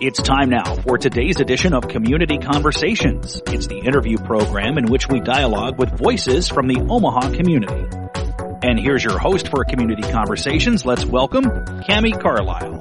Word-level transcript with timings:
It's 0.00 0.22
time 0.22 0.50
now 0.50 0.76
for 0.76 0.96
today's 0.96 1.40
edition 1.40 1.74
of 1.74 1.88
Community 1.88 2.38
Conversations. 2.38 3.42
It's 3.48 3.66
the 3.66 3.78
interview 3.78 4.16
program 4.16 4.78
in 4.78 4.86
which 4.86 5.08
we 5.08 5.18
dialogue 5.18 5.76
with 5.76 5.90
voices 5.90 6.48
from 6.48 6.68
the 6.68 6.78
Omaha 6.88 7.32
community. 7.34 7.84
And 8.62 8.78
here's 8.78 9.02
your 9.02 9.18
host 9.18 9.48
for 9.48 9.64
Community 9.64 10.02
Conversations. 10.02 10.86
Let's 10.86 11.04
welcome 11.04 11.46
Cami 11.46 12.12
Carlisle. 12.20 12.80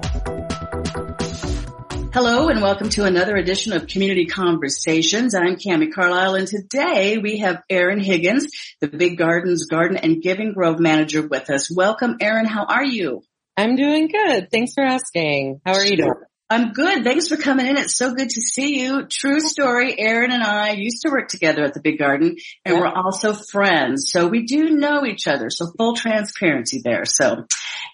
Hello 2.13 2.49
and 2.49 2.61
welcome 2.61 2.89
to 2.89 3.05
another 3.05 3.35
edition 3.35 3.73
of 3.73 3.87
Community 3.87 4.27
Conversations. 4.27 5.33
I'm 5.33 5.55
Cami 5.55 5.91
Carlisle 5.91 6.35
and 6.35 6.47
today 6.47 7.17
we 7.17 7.39
have 7.39 7.63
Erin 7.67 7.99
Higgins, 7.99 8.45
the 8.79 8.89
Big 8.89 9.17
Gardens 9.17 9.65
Garden 9.65 9.97
and 9.97 10.21
Giving 10.21 10.53
Grove 10.53 10.79
Manager 10.79 11.27
with 11.27 11.49
us. 11.49 11.75
Welcome 11.75 12.17
Erin, 12.21 12.45
how 12.45 12.65
are 12.65 12.85
you? 12.85 13.23
I'm 13.57 13.75
doing 13.75 14.07
good. 14.07 14.51
Thanks 14.51 14.73
for 14.75 14.83
asking. 14.83 15.61
How 15.65 15.73
are 15.73 15.83
you 15.83 15.97
doing? 15.97 16.13
I'm 16.49 16.71
good. 16.71 17.03
Thanks 17.03 17.27
for 17.27 17.35
coming 17.35 17.65
in. 17.65 17.75
It's 17.75 17.97
so 17.97 18.13
good 18.13 18.29
to 18.29 18.41
see 18.41 18.79
you. 18.79 19.05
True 19.05 19.41
story. 19.41 19.99
Erin 19.99 20.31
and 20.31 20.43
I 20.43 20.71
used 20.71 21.01
to 21.01 21.11
work 21.11 21.27
together 21.27 21.63
at 21.65 21.73
the 21.73 21.81
Big 21.81 21.99
Garden 21.99 22.37
and 22.63 22.75
yeah. 22.75 22.79
we're 22.79 22.87
also 22.87 23.33
friends. 23.33 24.11
So 24.11 24.27
we 24.27 24.45
do 24.45 24.69
know 24.69 25.05
each 25.05 25.27
other. 25.27 25.49
So 25.49 25.67
full 25.77 25.95
transparency 25.97 26.81
there. 26.81 27.03
So 27.03 27.45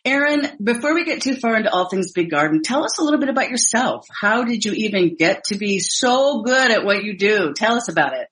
Erin, 0.05 0.51
before 0.63 0.93
we 0.93 1.03
get 1.03 1.23
too 1.23 1.35
far 1.35 1.55
into 1.55 1.73
all 1.73 1.89
things 1.89 2.11
Big 2.11 2.29
Garden, 2.29 2.61
tell 2.63 2.85
us 2.85 2.99
a 2.99 3.03
little 3.03 3.19
bit 3.19 3.29
about 3.29 3.49
yourself. 3.49 4.05
How 4.21 4.43
did 4.43 4.63
you 4.63 4.73
even 4.73 5.15
get 5.15 5.45
to 5.45 5.57
be 5.57 5.79
so 5.79 6.43
good 6.43 6.69
at 6.69 6.85
what 6.85 7.03
you 7.03 7.17
do? 7.17 7.53
Tell 7.55 7.73
us 7.73 7.89
about 7.89 8.13
it. 8.13 8.27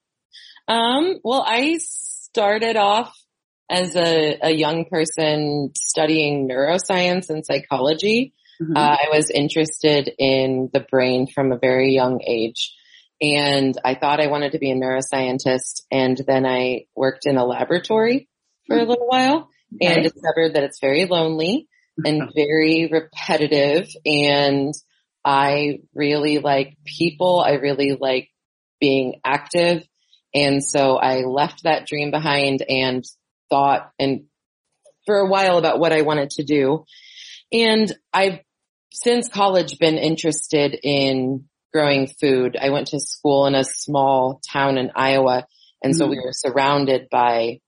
Um, 0.67 1.15
well, 1.23 1.43
I 1.47 1.79
started 1.79 2.77
off 2.77 3.11
as 3.71 3.95
a, 3.95 4.37
a 4.43 4.51
young 4.51 4.85
person 4.85 5.71
studying 5.75 6.47
neuroscience 6.47 7.29
and 7.31 7.43
psychology. 7.43 8.33
Mm-hmm. 8.61 8.77
Uh, 8.77 8.79
I 8.79 9.07
was 9.11 9.31
interested 9.31 10.11
in 10.19 10.69
the 10.71 10.81
brain 10.81 11.27
from 11.27 11.51
a 11.51 11.57
very 11.57 11.93
young 11.93 12.21
age. 12.25 12.75
And 13.21 13.75
I 13.83 13.95
thought 13.95 14.19
I 14.19 14.27
wanted 14.27 14.53
to 14.53 14.59
be 14.59 14.71
a 14.71 14.75
neuroscientist. 14.75 15.81
And 15.91 16.19
then 16.27 16.45
I 16.45 16.85
worked 16.95 17.25
in 17.25 17.37
a 17.37 17.45
laboratory 17.45 18.27
for 18.67 18.77
a 18.77 18.85
little 18.85 19.07
while 19.07 19.49
okay. 19.75 19.93
and 19.93 20.03
discovered 20.03 20.55
that 20.55 20.63
it's 20.63 20.79
very 20.79 21.05
lonely 21.05 21.67
and 22.03 22.31
very 22.35 22.89
repetitive. 22.91 23.87
And 24.05 24.73
I 25.23 25.79
really 25.93 26.39
like 26.39 26.77
people. 26.85 27.39
I 27.39 27.53
really 27.53 27.97
like 27.99 28.29
being 28.79 29.21
active. 29.23 29.83
And 30.33 30.63
so 30.63 30.97
I 30.97 31.21
left 31.21 31.63
that 31.63 31.87
dream 31.87 32.09
behind 32.11 32.63
and 32.67 33.03
thought 33.49 33.91
and 33.99 34.23
for 35.05 35.17
a 35.17 35.29
while 35.29 35.57
about 35.57 35.79
what 35.79 35.91
I 35.91 36.01
wanted 36.01 36.31
to 36.31 36.43
do. 36.43 36.85
And 37.51 37.91
I've 38.13 38.39
since 38.91 39.27
college 39.27 39.79
been 39.79 39.97
interested 39.97 40.77
in 40.83 41.45
growing 41.73 42.07
food. 42.07 42.57
I 42.61 42.69
went 42.69 42.87
to 42.87 42.99
school 42.99 43.45
in 43.45 43.55
a 43.55 43.63
small 43.63 44.41
town 44.51 44.77
in 44.77 44.91
Iowa 44.95 45.47
and 45.81 45.93
mm-hmm. 45.93 45.97
so 45.97 46.07
we 46.07 46.15
mm-hmm. 46.15 46.25
were 46.25 46.33
surrounded 46.33 47.07
by 47.09 47.59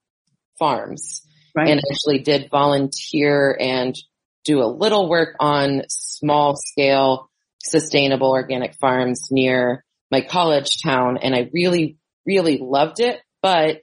farms 0.59 1.21
right. 1.55 1.69
and 1.69 1.81
actually 1.91 2.19
did 2.19 2.49
volunteer 2.51 3.55
and 3.59 3.95
do 4.43 4.61
a 4.61 4.67
little 4.67 5.09
work 5.09 5.35
on 5.39 5.83
small 5.89 6.55
scale 6.55 7.29
sustainable 7.63 8.31
organic 8.31 8.75
farms 8.75 9.29
near 9.31 9.85
my 10.11 10.21
college 10.21 10.81
town 10.83 11.17
and 11.17 11.33
I 11.33 11.49
really, 11.53 11.97
really 12.25 12.59
loved 12.61 12.99
it, 12.99 13.19
but 13.41 13.81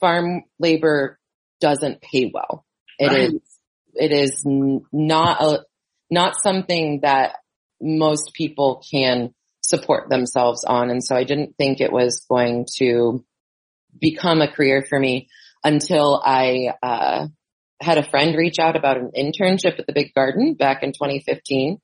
farm 0.00 0.42
labor 0.58 1.18
doesn't 1.60 2.00
pay 2.00 2.30
well. 2.32 2.64
It 2.98 3.06
right. 3.06 3.20
is, 3.32 3.40
it 3.94 4.12
is 4.12 4.42
not 4.44 5.40
a, 5.40 5.64
not 6.10 6.40
something 6.42 7.00
that 7.02 7.36
most 7.80 8.32
people 8.34 8.82
can 8.90 9.34
support 9.62 10.08
themselves 10.08 10.64
on. 10.64 10.90
And 10.90 11.04
so 11.04 11.14
I 11.14 11.24
didn't 11.24 11.56
think 11.56 11.80
it 11.80 11.92
was 11.92 12.24
going 12.28 12.66
to 12.78 13.24
become 13.98 14.40
a 14.40 14.50
career 14.50 14.84
for 14.88 14.98
me 14.98 15.28
until 15.62 16.20
I, 16.24 16.74
uh, 16.82 17.28
had 17.80 17.98
a 17.98 18.08
friend 18.08 18.36
reach 18.36 18.58
out 18.58 18.76
about 18.76 18.96
an 18.96 19.12
internship 19.16 19.78
at 19.78 19.86
the 19.86 19.92
Big 19.92 20.12
Garden 20.14 20.54
back 20.54 20.82
in 20.82 20.92
2015. 20.92 21.78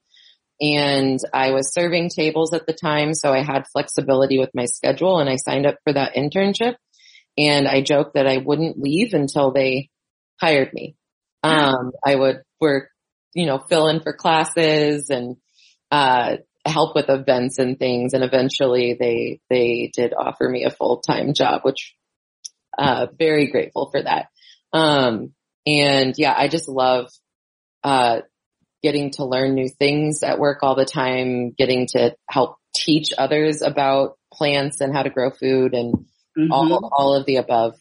And 0.60 1.18
I 1.32 1.50
was 1.50 1.72
serving 1.72 2.10
tables 2.10 2.52
at 2.52 2.66
the 2.66 2.72
time, 2.72 3.14
so 3.14 3.32
I 3.32 3.42
had 3.42 3.66
flexibility 3.72 4.38
with 4.38 4.50
my 4.54 4.66
schedule 4.66 5.18
and 5.18 5.28
I 5.28 5.36
signed 5.36 5.66
up 5.66 5.76
for 5.84 5.92
that 5.92 6.14
internship. 6.14 6.76
And 7.36 7.66
I 7.66 7.80
joked 7.80 8.14
that 8.14 8.28
I 8.28 8.38
wouldn't 8.38 8.78
leave 8.78 9.12
until 9.12 9.52
they 9.52 9.90
hired 10.40 10.72
me. 10.72 10.96
Um, 11.42 11.92
I 12.04 12.14
would 12.14 12.42
work 12.60 12.90
you 13.34 13.46
know, 13.46 13.58
fill 13.58 13.88
in 13.88 14.00
for 14.00 14.12
classes 14.12 15.10
and, 15.10 15.36
uh, 15.90 16.36
help 16.64 16.94
with 16.94 17.10
events 17.10 17.58
and 17.58 17.78
things. 17.78 18.14
And 18.14 18.24
eventually 18.24 18.96
they, 18.98 19.40
they 19.50 19.90
did 19.94 20.14
offer 20.18 20.48
me 20.48 20.64
a 20.64 20.70
full-time 20.70 21.34
job, 21.34 21.60
which, 21.62 21.94
uh, 22.78 23.06
very 23.18 23.50
grateful 23.50 23.90
for 23.90 24.02
that. 24.02 24.28
Um, 24.72 25.34
and 25.66 26.14
yeah, 26.16 26.34
I 26.36 26.48
just 26.48 26.68
love, 26.68 27.10
uh, 27.82 28.20
getting 28.82 29.10
to 29.12 29.24
learn 29.24 29.54
new 29.54 29.68
things 29.68 30.22
at 30.22 30.38
work 30.38 30.60
all 30.62 30.74
the 30.74 30.84
time, 30.84 31.52
getting 31.52 31.86
to 31.88 32.14
help 32.28 32.56
teach 32.74 33.12
others 33.16 33.62
about 33.62 34.18
plants 34.32 34.80
and 34.80 34.92
how 34.92 35.02
to 35.02 35.10
grow 35.10 35.30
food 35.30 35.74
and 35.74 35.94
mm-hmm. 36.38 36.52
all, 36.52 36.90
all 36.92 37.16
of 37.16 37.24
the 37.24 37.36
above. 37.36 37.74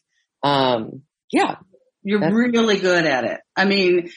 Um, 0.43 1.03
yeah. 1.31 1.55
You're 2.03 2.31
really 2.31 2.79
good 2.79 3.05
at 3.05 3.23
it. 3.23 3.39
I 3.55 3.65
mean, 3.65 4.09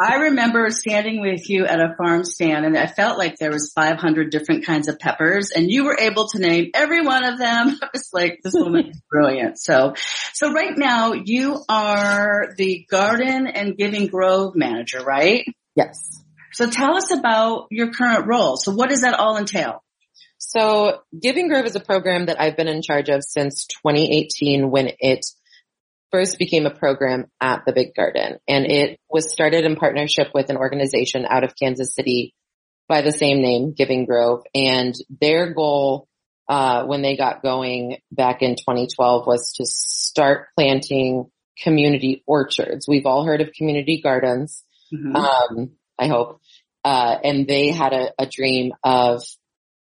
I 0.00 0.14
remember 0.16 0.70
standing 0.70 1.20
with 1.20 1.50
you 1.50 1.66
at 1.66 1.80
a 1.80 1.94
farm 1.96 2.24
stand 2.24 2.64
and 2.64 2.78
I 2.78 2.86
felt 2.86 3.18
like 3.18 3.36
there 3.36 3.50
was 3.50 3.72
500 3.74 4.30
different 4.30 4.64
kinds 4.64 4.88
of 4.88 4.98
peppers 4.98 5.50
and 5.50 5.70
you 5.70 5.84
were 5.84 5.96
able 5.98 6.28
to 6.28 6.38
name 6.38 6.70
every 6.72 7.04
one 7.04 7.24
of 7.24 7.38
them. 7.38 7.78
I 7.82 7.88
was 7.92 8.10
like, 8.12 8.40
this 8.44 8.54
woman 8.54 8.90
is 8.90 9.02
brilliant. 9.10 9.58
So, 9.58 9.94
so 10.34 10.52
right 10.52 10.76
now 10.76 11.14
you 11.14 11.64
are 11.68 12.54
the 12.56 12.86
garden 12.88 13.48
and 13.48 13.76
giving 13.76 14.06
grove 14.06 14.54
manager, 14.54 15.02
right? 15.02 15.44
Yes. 15.74 16.22
So 16.52 16.70
tell 16.70 16.96
us 16.96 17.12
about 17.12 17.66
your 17.70 17.92
current 17.92 18.26
role. 18.26 18.56
So 18.56 18.72
what 18.72 18.88
does 18.88 19.00
that 19.00 19.18
all 19.18 19.36
entail? 19.36 19.82
So 20.38 21.00
Giving 21.18 21.48
Grove 21.48 21.66
is 21.66 21.76
a 21.76 21.80
program 21.80 22.26
that 22.26 22.40
I've 22.40 22.56
been 22.56 22.68
in 22.68 22.82
charge 22.82 23.08
of 23.08 23.24
since 23.24 23.66
2018 23.66 24.70
when 24.70 24.90
it 25.00 25.24
first 26.10 26.38
became 26.38 26.66
a 26.66 26.74
program 26.74 27.26
at 27.40 27.64
the 27.66 27.72
Big 27.72 27.94
Garden 27.94 28.38
and 28.46 28.66
it 28.66 28.98
was 29.10 29.30
started 29.30 29.64
in 29.64 29.76
partnership 29.76 30.28
with 30.34 30.50
an 30.50 30.56
organization 30.56 31.26
out 31.28 31.44
of 31.44 31.54
Kansas 31.56 31.94
City 31.94 32.34
by 32.88 33.02
the 33.02 33.12
same 33.12 33.42
name, 33.42 33.72
Giving 33.72 34.06
Grove. 34.06 34.42
And 34.54 34.94
their 35.20 35.52
goal, 35.52 36.08
uh, 36.48 36.84
when 36.84 37.02
they 37.02 37.16
got 37.16 37.42
going 37.42 37.98
back 38.12 38.42
in 38.42 38.54
2012 38.54 39.26
was 39.26 39.52
to 39.56 39.66
start 39.66 40.48
planting 40.56 41.30
community 41.58 42.22
orchards. 42.26 42.86
We've 42.86 43.06
all 43.06 43.24
heard 43.24 43.40
of 43.40 43.52
community 43.52 44.00
gardens. 44.00 44.62
Mm-hmm. 44.92 45.16
Um, 45.16 45.70
I 45.98 46.06
hope. 46.06 46.40
Uh, 46.84 47.16
and 47.24 47.48
they 47.48 47.70
had 47.70 47.92
a, 47.92 48.12
a 48.18 48.26
dream 48.26 48.72
of 48.84 49.24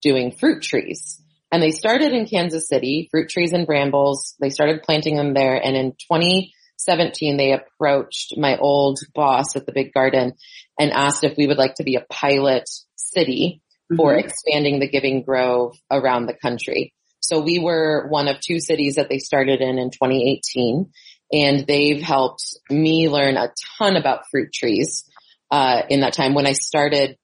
doing 0.01 0.31
fruit 0.31 0.63
trees. 0.63 1.21
And 1.51 1.63
they 1.63 1.71
started 1.71 2.13
in 2.13 2.27
Kansas 2.27 2.67
City, 2.67 3.07
fruit 3.09 3.29
trees 3.29 3.53
and 3.53 3.65
brambles. 3.65 4.35
They 4.39 4.49
started 4.49 4.83
planting 4.83 5.15
them 5.15 5.33
there. 5.33 5.55
And 5.55 5.75
in 5.75 5.91
2017, 5.91 7.37
they 7.37 7.53
approached 7.53 8.35
my 8.37 8.57
old 8.57 8.99
boss 9.15 9.55
at 9.55 9.65
the 9.65 9.71
big 9.71 9.91
garden 9.93 10.33
and 10.79 10.91
asked 10.91 11.23
if 11.23 11.37
we 11.37 11.47
would 11.47 11.57
like 11.57 11.75
to 11.75 11.83
be 11.83 11.95
a 11.95 12.05
pilot 12.09 12.69
city 12.95 13.61
for 13.95 14.13
mm-hmm. 14.13 14.27
expanding 14.27 14.79
the 14.79 14.89
Giving 14.89 15.23
Grove 15.23 15.75
around 15.91 16.27
the 16.27 16.35
country. 16.35 16.93
So 17.19 17.39
we 17.41 17.59
were 17.59 18.07
one 18.09 18.27
of 18.27 18.39
two 18.39 18.59
cities 18.59 18.95
that 18.95 19.09
they 19.09 19.19
started 19.19 19.61
in 19.61 19.79
in 19.79 19.89
2018 19.89 20.91
and 21.31 21.67
they've 21.67 22.01
helped 22.01 22.43
me 22.69 23.09
learn 23.09 23.37
a 23.37 23.53
ton 23.77 23.95
about 23.95 24.23
fruit 24.31 24.51
trees, 24.51 25.05
uh, 25.51 25.83
in 25.89 26.01
that 26.01 26.13
time. 26.13 26.33
When 26.33 26.47
I 26.47 26.53
started 26.53 27.17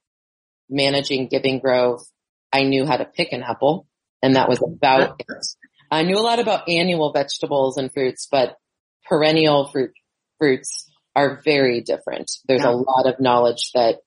managing 0.69 1.27
Giving 1.27 1.59
Grove, 1.59 2.01
I 2.53 2.63
knew 2.63 2.85
how 2.85 2.97
to 2.97 3.05
pick 3.05 3.31
an 3.31 3.43
apple 3.43 3.87
and 4.25 4.35
that 4.35 4.49
was 4.49 4.59
about 4.61 5.15
it. 5.19 5.27
I 5.91 6.01
knew 6.01 6.17
a 6.17 6.19
lot 6.19 6.39
about 6.39 6.67
annual 6.67 7.13
vegetables 7.13 7.77
and 7.77 7.93
fruits, 7.93 8.27
but 8.29 8.57
perennial 9.07 9.67
fruit 9.67 9.91
fruits 10.39 10.91
are 11.15 11.41
very 11.45 11.81
different. 11.81 12.31
There's 12.47 12.63
yeah. 12.63 12.71
a 12.71 12.75
lot 12.75 13.05
of 13.05 13.19
knowledge 13.19 13.71
that 13.75 13.99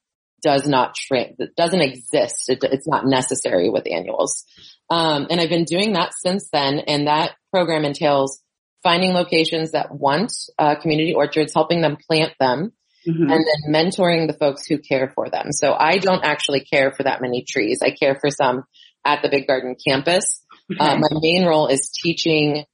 does 0.42 0.66
not 0.66 0.94
tra- 0.94 1.34
that 1.38 1.54
doesn't 1.56 1.80
exist. 1.80 2.48
It, 2.48 2.64
it's 2.64 2.88
not 2.88 3.06
necessary 3.06 3.70
with 3.70 3.86
annuals. 3.90 4.44
Um, 4.90 5.28
and 5.30 5.40
I've 5.40 5.48
been 5.48 5.64
doing 5.64 5.92
that 5.92 6.12
since 6.14 6.48
then. 6.52 6.80
And 6.80 7.06
that 7.06 7.32
program 7.52 7.84
entails 7.84 8.42
finding 8.82 9.12
locations 9.12 9.72
that 9.72 9.94
want 9.94 10.32
uh, 10.58 10.74
community 10.76 11.14
orchards, 11.14 11.52
helping 11.54 11.80
them 11.80 11.96
plant 12.08 12.32
them, 12.38 12.72
mm-hmm. 13.08 13.22
and 13.22 13.30
then 13.30 13.72
mentoring 13.72 14.26
the 14.26 14.36
folks 14.36 14.66
who 14.66 14.78
care 14.78 15.12
for 15.14 15.30
them. 15.30 15.52
So 15.52 15.74
I 15.74 15.98
don't 15.98 16.24
actually 16.24 16.64
care 16.64 16.92
for 16.92 17.04
that 17.04 17.20
many 17.20 17.44
trees. 17.48 17.80
I 17.82 17.90
care 17.90 18.18
for 18.20 18.30
some 18.30 18.64
at 19.04 19.22
the 19.22 19.28
Big 19.28 19.46
Garden 19.46 19.76
campus. 19.86 20.42
Okay. 20.70 20.78
Uh, 20.78 20.96
my 20.98 21.08
main 21.20 21.46
role 21.46 21.66
is 21.68 21.90
teaching 21.90 22.64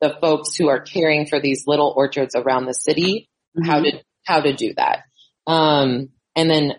the 0.00 0.16
folks 0.20 0.56
who 0.56 0.68
are 0.68 0.80
caring 0.80 1.26
for 1.26 1.40
these 1.40 1.64
little 1.66 1.92
orchards 1.96 2.34
around 2.34 2.66
the 2.66 2.72
city 2.72 3.28
mm-hmm. 3.56 3.68
how 3.68 3.80
to 3.80 3.92
how 4.24 4.40
to 4.40 4.54
do 4.54 4.74
that. 4.76 5.00
Um, 5.46 6.10
and 6.36 6.50
then 6.50 6.74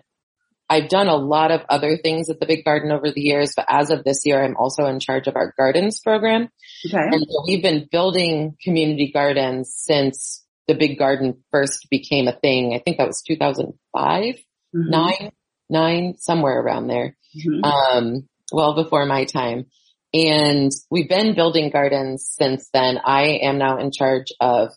I've 0.68 0.88
done 0.88 1.08
a 1.08 1.16
lot 1.16 1.50
of 1.50 1.60
other 1.68 1.98
things 1.98 2.30
at 2.30 2.40
the 2.40 2.46
Big 2.46 2.64
Garden 2.64 2.92
over 2.92 3.10
the 3.10 3.20
years, 3.20 3.52
but 3.54 3.66
as 3.68 3.90
of 3.90 4.04
this 4.04 4.24
year, 4.24 4.42
I'm 4.42 4.56
also 4.56 4.86
in 4.86 5.00
charge 5.00 5.26
of 5.28 5.36
our 5.36 5.52
gardens 5.58 6.00
program. 6.00 6.48
Okay. 6.86 6.96
And 6.98 7.26
so 7.28 7.44
we've 7.46 7.62
been 7.62 7.88
building 7.90 8.56
community 8.62 9.10
gardens 9.12 9.74
since 9.76 10.42
the 10.68 10.74
Big 10.74 10.98
Garden 10.98 11.42
first 11.50 11.88
became 11.90 12.26
a 12.26 12.32
thing. 12.32 12.74
I 12.74 12.78
think 12.78 12.96
that 12.96 13.06
was 13.06 13.22
2005, 13.26 14.36
Mhm. 14.74 14.88
nine, 14.88 15.32
nine, 15.68 16.16
somewhere 16.16 16.58
around 16.58 16.86
there. 16.86 17.16
Mhm. 17.36 17.64
Um, 17.64 18.28
well 18.50 18.74
before 18.74 19.06
my 19.06 19.24
time. 19.24 19.66
And 20.14 20.70
we've 20.90 21.08
been 21.08 21.34
building 21.34 21.70
gardens 21.70 22.28
since 22.30 22.68
then. 22.72 22.98
I 23.02 23.40
am 23.42 23.58
now 23.58 23.78
in 23.78 23.90
charge 23.92 24.26
of 24.40 24.70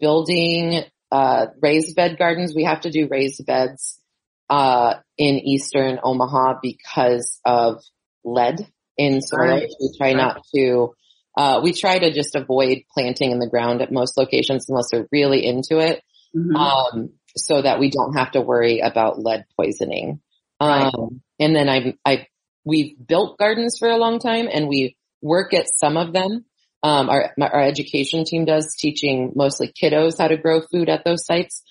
building, 0.00 0.82
uh, 1.10 1.46
raised 1.60 1.94
bed 1.94 2.18
gardens. 2.18 2.54
We 2.54 2.64
have 2.64 2.80
to 2.82 2.90
do 2.90 3.06
raised 3.08 3.44
beds, 3.46 4.00
uh, 4.50 4.94
in 5.18 5.38
eastern 5.38 6.00
Omaha 6.02 6.54
because 6.62 7.40
of 7.44 7.82
lead 8.24 8.66
in 8.96 9.20
soil. 9.22 9.46
Right. 9.48 9.70
We 9.80 9.90
try 9.96 10.08
Right. 10.08 10.16
not 10.16 10.42
to, 10.54 10.94
uh, 11.36 11.60
we 11.62 11.72
try 11.72 11.98
to 11.98 12.12
just 12.12 12.34
avoid 12.34 12.82
planting 12.92 13.30
in 13.30 13.38
the 13.38 13.48
ground 13.48 13.82
at 13.82 13.92
most 13.92 14.18
locations 14.18 14.68
unless 14.68 14.88
they're 14.90 15.08
really 15.12 15.44
into 15.46 15.78
it 15.78 16.02
Mhm. 16.34 16.56
um, 16.56 17.10
so 17.36 17.62
that 17.62 17.78
we 17.78 17.90
don't 17.90 18.14
have 18.16 18.32
to 18.32 18.40
worry 18.40 18.80
about 18.80 19.18
lead 19.18 19.44
poisoning. 19.56 20.20
Right. 20.60 20.92
Um, 20.92 21.22
and 21.38 21.54
then 21.56 21.68
I, 21.68 21.94
I, 22.04 22.26
we've 22.64 22.94
built 23.06 23.38
gardens 23.38 23.76
for 23.78 23.88
a 23.88 23.96
long 23.96 24.18
time 24.18 24.48
and 24.52 24.68
we 24.68 24.96
work 25.20 25.54
at 25.54 25.66
some 25.68 25.96
of 25.96 26.12
them. 26.12 26.44
Um, 26.82 27.08
our, 27.08 27.32
my, 27.38 27.48
our 27.48 27.62
education 27.62 28.24
team 28.24 28.44
does 28.44 28.74
teaching 28.78 29.32
mostly 29.36 29.72
kiddos 29.72 30.18
how 30.18 30.28
to 30.28 30.36
grow 30.36 30.60
food 30.62 30.88
at 30.88 31.04
those 31.04 31.24
sites. 31.24 31.62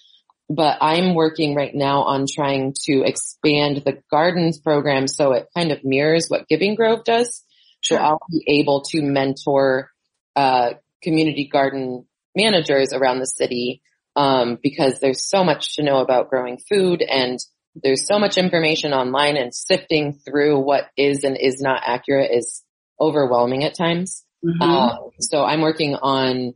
But 0.50 0.78
I'm 0.82 1.16
working 1.16 1.56
right 1.56 1.74
now 1.74 2.04
on 2.04 2.26
trying 2.34 2.74
to 2.86 3.04
expand 3.06 3.84
the 3.86 4.02
gardens 4.10 4.60
program 4.60 5.08
so 5.08 5.32
it 5.34 5.48
kind 5.56 5.72
of 5.72 5.84
mirrors 5.84 6.28
what 6.28 6.48
Giving 6.48 6.76
Grove 6.76 7.04
does. 7.04 7.44
So 7.82 7.96
I'll 7.96 8.20
be 8.30 8.44
able 8.60 8.82
to 8.92 9.02
mentor, 9.02 9.90
uh, 10.36 10.74
community 11.02 11.48
garden 11.52 12.06
managers 12.36 12.94
around 12.94 13.20
the 13.20 13.26
city 13.26 13.82
um, 14.16 14.58
because 14.62 15.00
there's 15.00 15.28
so 15.28 15.44
much 15.44 15.76
to 15.76 15.84
know 15.84 15.98
about 15.98 16.30
growing 16.30 16.58
food 16.58 17.02
and 17.02 17.40
there's 17.76 18.06
so 18.06 18.20
much 18.20 18.38
information 18.38 18.94
online 18.94 19.38
and 19.38 19.54
sifting 19.54 20.14
through 20.14 20.60
what 20.60 20.90
is 20.98 21.24
and 21.24 21.38
is 21.40 21.62
not 21.62 21.82
accurate 21.86 22.32
is 22.34 22.64
overwhelming 23.00 23.64
at 23.64 23.76
times. 23.76 24.24
Mhm. 24.44 24.62
Um, 24.62 25.12
so 25.20 25.44
I'm 25.44 25.62
working 25.62 25.96
on 25.96 26.54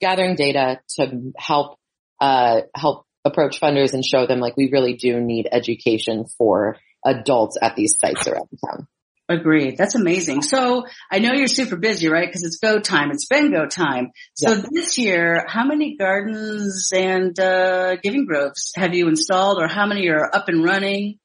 gathering 0.00 0.36
data 0.36 0.80
to 0.96 1.32
help, 1.36 1.76
uh, 2.20 2.62
help 2.74 3.04
approach 3.24 3.60
funders 3.60 3.94
and 3.94 4.04
show 4.04 4.26
them 4.26 4.40
like 4.40 4.56
we 4.56 4.70
really 4.70 4.94
do 4.94 5.20
need 5.20 5.48
education 5.50 6.26
for 6.38 6.76
adults 7.04 7.56
at 7.60 7.76
these 7.76 7.94
sites 7.98 8.26
around 8.26 8.48
town. 8.64 8.86
Agreed. 9.28 9.78
That's 9.78 9.94
amazing. 9.94 10.42
So 10.42 10.84
I 11.10 11.18
know 11.18 11.32
you're 11.32 11.46
super 11.46 11.76
busy, 11.76 12.08
right? 12.08 12.28
Because 12.28 12.44
it's 12.44 12.58
go 12.58 12.78
time. 12.78 13.10
It's 13.10 13.26
been 13.26 13.50
go 13.50 13.66
time. 13.66 14.10
So 14.34 14.52
Yeah. 14.52 14.62
this 14.70 14.98
year, 14.98 15.46
how 15.48 15.64
many 15.64 15.96
gardens 15.96 16.90
and 16.94 17.38
uh, 17.40 17.96
giving 17.96 18.26
groves 18.26 18.72
have 18.76 18.92
you 18.94 19.08
installed, 19.08 19.58
or 19.58 19.66
how 19.66 19.86
many 19.86 20.08
are 20.08 20.28
up 20.34 20.48
and 20.48 20.62
running? 20.62 21.18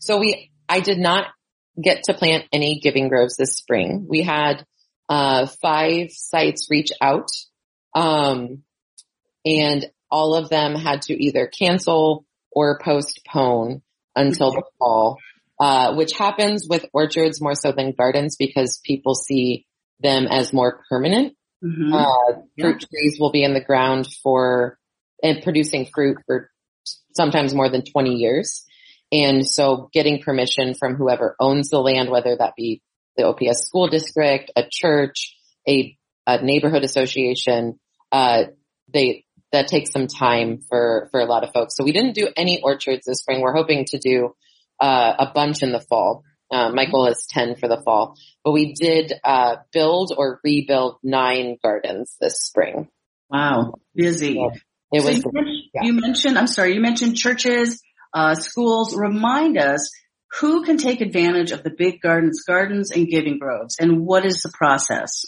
So 0.00 0.18
we, 0.18 0.50
I 0.68 0.80
did 0.80 0.98
not 0.98 1.28
get 1.80 2.02
to 2.04 2.14
plant 2.14 2.44
any 2.52 2.80
giving 2.80 3.08
groves 3.08 3.36
this 3.36 3.56
spring. 3.56 4.06
We 4.08 4.22
had, 4.22 4.64
uh, 5.08 5.46
five 5.46 6.08
sites 6.10 6.68
reach 6.70 6.90
out, 7.00 7.28
um, 7.94 8.62
and 9.44 9.86
all 10.10 10.34
of 10.34 10.48
them 10.48 10.74
had 10.74 11.02
to 11.02 11.14
either 11.24 11.46
cancel 11.46 12.24
or 12.50 12.78
postpone 12.80 13.82
until 14.16 14.50
the 14.52 14.62
fall, 14.78 15.18
uh, 15.60 15.94
which 15.94 16.12
happens 16.12 16.66
with 16.68 16.84
orchards 16.92 17.40
more 17.40 17.54
so 17.54 17.72
than 17.72 17.92
gardens 17.92 18.36
because 18.36 18.80
people 18.84 19.14
see 19.14 19.66
them 20.00 20.26
as 20.26 20.52
more 20.52 20.82
permanent. 20.88 21.34
Mhm. 21.64 21.92
Uh, 21.94 22.40
Yeah. 22.56 22.64
fruit 22.64 22.84
trees 22.90 23.18
will 23.18 23.30
be 23.30 23.44
in 23.44 23.54
the 23.54 23.60
ground 23.60 24.06
for 24.22 24.78
and 25.22 25.42
producing 25.42 25.86
fruit 25.86 26.18
for 26.26 26.50
sometimes 27.14 27.54
more 27.54 27.68
than 27.70 27.82
20 27.82 28.16
years. 28.16 28.64
And 29.12 29.46
so 29.46 29.88
getting 29.92 30.20
permission 30.20 30.74
from 30.74 30.96
whoever 30.96 31.36
owns 31.40 31.70
the 31.70 31.80
land, 31.80 32.10
whether 32.10 32.36
that 32.36 32.54
be 32.56 32.82
the 33.16 33.24
OPS 33.24 33.64
school 33.64 33.86
district, 33.88 34.50
a 34.56 34.64
church, 34.68 35.36
a, 35.68 35.96
a 36.26 36.42
neighborhood 36.42 36.82
association, 36.82 37.78
uh, 38.10 38.44
they, 38.92 39.24
that 39.52 39.68
takes 39.68 39.92
some 39.92 40.08
time 40.08 40.58
for, 40.68 41.08
for 41.12 41.20
a 41.20 41.26
lot 41.26 41.44
of 41.44 41.52
folks. 41.52 41.76
So 41.76 41.84
we 41.84 41.92
didn't 41.92 42.14
do 42.14 42.28
any 42.36 42.60
orchards 42.60 43.06
this 43.06 43.20
spring. 43.20 43.40
We're 43.40 43.54
hoping 43.54 43.84
to 43.90 43.98
do, 43.98 44.34
uh, 44.80 45.14
a 45.18 45.32
bunch 45.34 45.62
in 45.62 45.72
the 45.72 45.80
fall. 45.80 46.24
Uh, 46.50 46.70
my 46.70 46.86
goal 46.86 47.06
is 47.06 47.26
10 47.30 47.56
for 47.56 47.68
the 47.68 47.80
fall, 47.82 48.16
but 48.44 48.52
we 48.52 48.74
did, 48.74 49.12
uh, 49.24 49.56
build 49.72 50.12
or 50.16 50.40
rebuild 50.44 50.98
nine 51.02 51.56
gardens 51.62 52.16
this 52.20 52.40
spring. 52.40 52.88
Wow, 53.30 53.74
busy. 53.94 54.34
Yeah. 54.34 54.48
It 54.92 55.00
So 55.00 55.08
was, 55.08 55.16
you, 55.16 55.30
mentioned, 55.32 55.62
yeah. 55.74 55.82
you 55.82 55.92
mentioned, 55.94 56.38
I'm 56.38 56.46
sorry, 56.46 56.74
you 56.74 56.80
mentioned 56.80 57.16
churches, 57.16 57.82
uh, 58.12 58.34
schools. 58.34 58.94
Remind 58.96 59.58
us 59.58 59.90
who 60.40 60.64
can 60.64 60.76
take 60.76 61.00
advantage 61.00 61.50
of 61.50 61.62
the 61.64 61.70
big 61.70 62.00
gardens, 62.00 62.44
gardens 62.46 62.90
and 62.92 63.08
giving 63.08 63.38
groves, 63.38 63.76
and 63.80 64.06
what 64.06 64.24
is 64.24 64.42
the 64.42 64.52
process? 64.52 65.24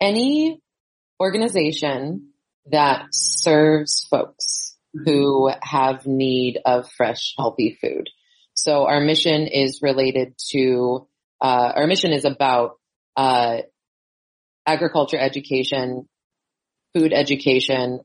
any 0.00 0.60
organization 1.20 2.28
that 2.70 3.06
serves 3.12 4.06
folks 4.10 4.76
who 4.92 5.50
have 5.60 6.06
need 6.06 6.58
of 6.64 6.88
fresh, 6.96 7.34
healthy 7.36 7.78
food. 7.80 8.08
So 8.58 8.86
our 8.86 9.00
mission 9.00 9.46
is 9.46 9.80
related 9.82 10.34
to, 10.50 11.06
uh, 11.40 11.72
our 11.76 11.86
mission 11.86 12.12
is 12.12 12.24
about, 12.24 12.72
uh, 13.16 13.58
agriculture 14.66 15.18
education, 15.18 16.08
food 16.94 17.12
education 17.12 18.00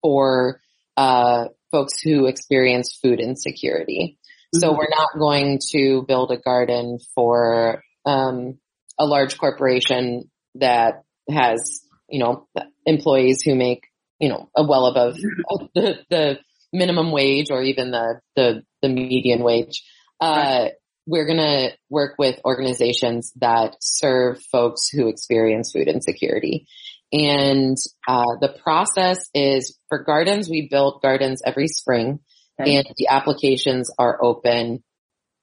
for, 0.00 0.60
uh, 0.96 1.48
folks 1.70 2.00
who 2.00 2.26
experience 2.26 2.98
food 3.02 3.20
insecurity. 3.20 4.18
So 4.54 4.72
Mhm. 4.72 4.78
we're 4.78 4.88
not 4.88 5.18
going 5.18 5.60
to 5.72 6.02
build 6.08 6.30
a 6.32 6.38
garden 6.38 6.98
for, 7.14 7.82
um, 8.06 8.58
a 8.98 9.04
large 9.04 9.36
corporation 9.36 10.30
that 10.54 11.02
has, 11.28 11.82
you 12.08 12.18
know, 12.18 12.48
employees 12.86 13.42
who 13.42 13.54
make, 13.54 13.82
you 14.18 14.30
know, 14.30 14.48
a 14.56 14.62
well 14.62 14.86
above 14.86 15.16
the, 15.74 15.98
the 16.08 16.38
minimum 16.72 17.12
wage 17.12 17.50
or 17.50 17.62
even 17.62 17.90
the, 17.90 18.20
the, 18.36 18.62
the 18.80 18.88
median 18.88 19.42
wage. 19.42 19.82
Uh, 20.20 20.68
we're 21.06 21.26
going 21.26 21.38
to 21.38 21.70
work 21.88 22.16
with 22.18 22.38
organizations 22.44 23.32
that 23.36 23.76
serve 23.80 24.40
folks 24.52 24.88
who 24.88 25.08
experience 25.08 25.72
food 25.72 25.88
insecurity. 25.88 26.66
And, 27.12 27.76
uh, 28.06 28.36
the 28.40 28.54
process 28.62 29.28
is 29.32 29.78
for 29.88 30.04
gardens, 30.04 30.48
we 30.48 30.68
build 30.70 31.00
gardens 31.00 31.40
every 31.44 31.68
spring 31.68 32.20
Okay. 32.60 32.76
and 32.76 32.86
the 32.96 33.08
applications 33.08 33.90
are 33.98 34.18
open 34.22 34.82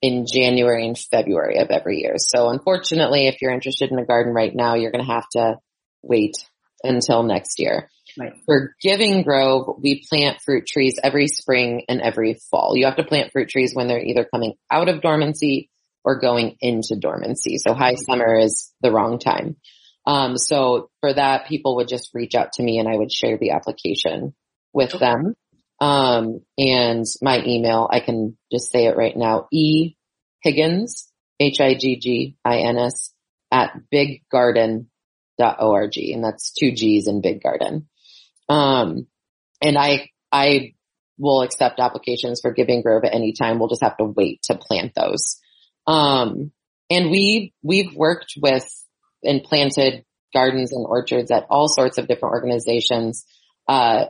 in 0.01 0.25
January 0.31 0.85
and 0.85 0.97
February 0.97 1.59
of 1.59 1.69
every 1.69 2.01
year. 2.01 2.15
So 2.17 2.50
unfortunately, 2.50 3.27
if 3.27 3.41
you're 3.41 3.53
interested 3.53 3.91
in 3.91 3.97
a 3.97 4.05
garden 4.05 4.33
right 4.33 4.53
now, 4.53 4.75
you're 4.75 4.91
going 4.91 5.05
to 5.05 5.11
have 5.11 5.27
to 5.31 5.55
wait 6.03 6.35
until 6.83 7.23
next 7.23 7.59
year. 7.59 7.89
Right. 8.17 8.34
For 8.45 8.75
Giving 8.81 9.24
Grove, 9.24 9.77
we 9.81 10.05
plant 10.10 10.41
fruit 10.41 10.65
trees 10.65 10.98
every 11.03 11.27
spring 11.27 11.84
and 11.89 12.01
every 12.01 12.36
fall. 12.50 12.75
You 12.77 12.86
have 12.86 12.95
to 12.98 13.03
plant 13.03 13.31
fruit 13.31 13.50
trees 13.50 13.74
when 13.74 13.88
they're 13.88 14.03
either 14.03 14.24
coming 14.25 14.53
out 14.72 14.88
of 14.88 15.01
dormancy 15.01 15.69
or 16.03 16.19
going 16.19 16.55
into 16.62 16.95
dormancy. 16.95 17.57
So 17.57 17.74
high 17.74 17.95
summer 17.95 18.38
is 18.38 18.72
the 18.81 18.91
wrong 18.91 19.19
time. 19.19 19.57
Um, 20.05 20.38
so 20.38 20.89
for 21.01 21.12
that, 21.13 21.48
people 21.48 21.77
would 21.77 21.88
just 21.88 22.12
reach 22.13 22.36
out 22.36 22.53
to 22.53 22.63
me 22.63 22.77
and 22.79 22.88
I 22.88 22.95
would 22.95 23.12
share 23.12 23.38
the 23.38 23.51
application 23.51 24.34
with 24.72 24.93
Okay. 24.95 25.03
them. 25.03 25.36
Um, 25.81 26.39
and 26.57 27.05
my 27.22 27.43
email, 27.45 27.89
I 27.91 28.00
can 28.00 28.38
just 28.51 28.72
say 28.72 28.86
it 28.86 28.95
right 28.95 29.17
now, 29.17 29.48
E 29.51 29.95
Higgins, 30.41 31.10
H-I-G-G-I-N-S 31.39 33.12
at 33.51 33.74
biggarden.org. 33.93 34.88
And 35.98 36.24
that's 36.24 36.53
two 36.53 36.72
G's 36.72 37.07
in 37.07 37.22
Big 37.22 37.41
Garden. 37.41 37.88
Um, 38.49 39.07
and 39.61 39.77
I, 39.77 40.09
I 40.31 40.73
will 41.17 41.41
accept 41.41 41.79
applications 41.79 42.41
for 42.41 42.51
Giving 42.51 42.81
Grove 42.81 43.03
at 43.05 43.13
any 43.13 43.33
time. 43.33 43.59
We'll 43.59 43.69
just 43.69 43.83
have 43.83 43.97
to 43.97 44.05
wait 44.05 44.41
to 44.43 44.55
plant 44.55 44.93
those. 44.95 45.37
Um, 45.87 46.51
and 46.89 47.09
we, 47.09 47.53
we've 47.63 47.95
worked 47.95 48.33
with 48.37 48.69
and 49.23 49.43
planted 49.43 50.03
gardens 50.33 50.71
and 50.71 50.85
orchards 50.85 51.31
at 51.31 51.47
all 51.49 51.67
sorts 51.67 51.97
of 51.97 52.07
different 52.07 52.33
organizations. 52.33 53.25
Uh, 53.67 54.05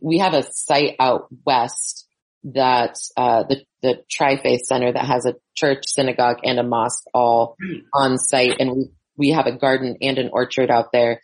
we 0.00 0.18
have 0.18 0.34
a 0.34 0.42
site 0.42 0.96
out 0.98 1.28
west 1.44 2.08
that, 2.44 2.96
uh, 3.16 3.44
the, 3.44 3.64
the 3.82 4.02
Tri-Faith 4.10 4.62
Center 4.62 4.92
that 4.92 5.04
has 5.04 5.26
a 5.26 5.34
church, 5.54 5.84
synagogue, 5.86 6.38
and 6.42 6.58
a 6.58 6.62
mosque 6.62 7.04
all 7.12 7.56
on 7.94 8.18
site. 8.18 8.56
And 8.58 8.72
we, 8.72 8.90
we 9.16 9.30
have 9.30 9.46
a 9.46 9.56
garden 9.56 9.96
and 10.00 10.18
an 10.18 10.30
orchard 10.32 10.70
out 10.70 10.90
there. 10.92 11.20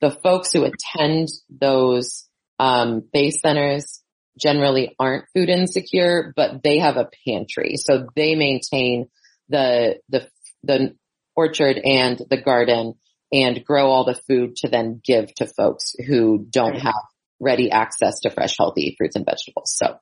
The 0.00 0.10
folks 0.10 0.52
who 0.52 0.64
attend 0.64 1.28
those, 1.48 2.28
um, 2.58 3.02
base 3.12 3.40
centers 3.40 4.02
generally 4.38 4.94
aren't 4.98 5.24
food 5.34 5.48
insecure, 5.48 6.32
but 6.36 6.62
they 6.62 6.78
have 6.78 6.96
a 6.96 7.08
pantry. 7.26 7.76
So 7.76 8.06
they 8.14 8.34
maintain 8.34 9.08
the, 9.48 10.00
the, 10.08 10.28
the 10.62 10.94
orchard 11.34 11.78
and 11.78 12.20
the 12.30 12.40
garden 12.40 12.94
and 13.32 13.64
grow 13.64 13.90
all 13.90 14.04
the 14.04 14.14
food 14.14 14.56
to 14.56 14.68
then 14.68 15.00
give 15.02 15.34
to 15.36 15.46
folks 15.46 15.94
who 16.06 16.46
don't 16.48 16.76
have 16.76 16.94
ready 17.40 17.70
access 17.70 18.20
to 18.20 18.30
fresh, 18.30 18.56
healthy 18.58 18.94
fruits 18.96 19.16
and 19.16 19.26
vegetables. 19.26 19.74
So, 19.76 19.98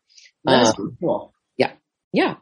um, 0.47 0.97
cool. 1.01 1.33
Yeah. 1.57 1.73
Yeah. 2.13 2.37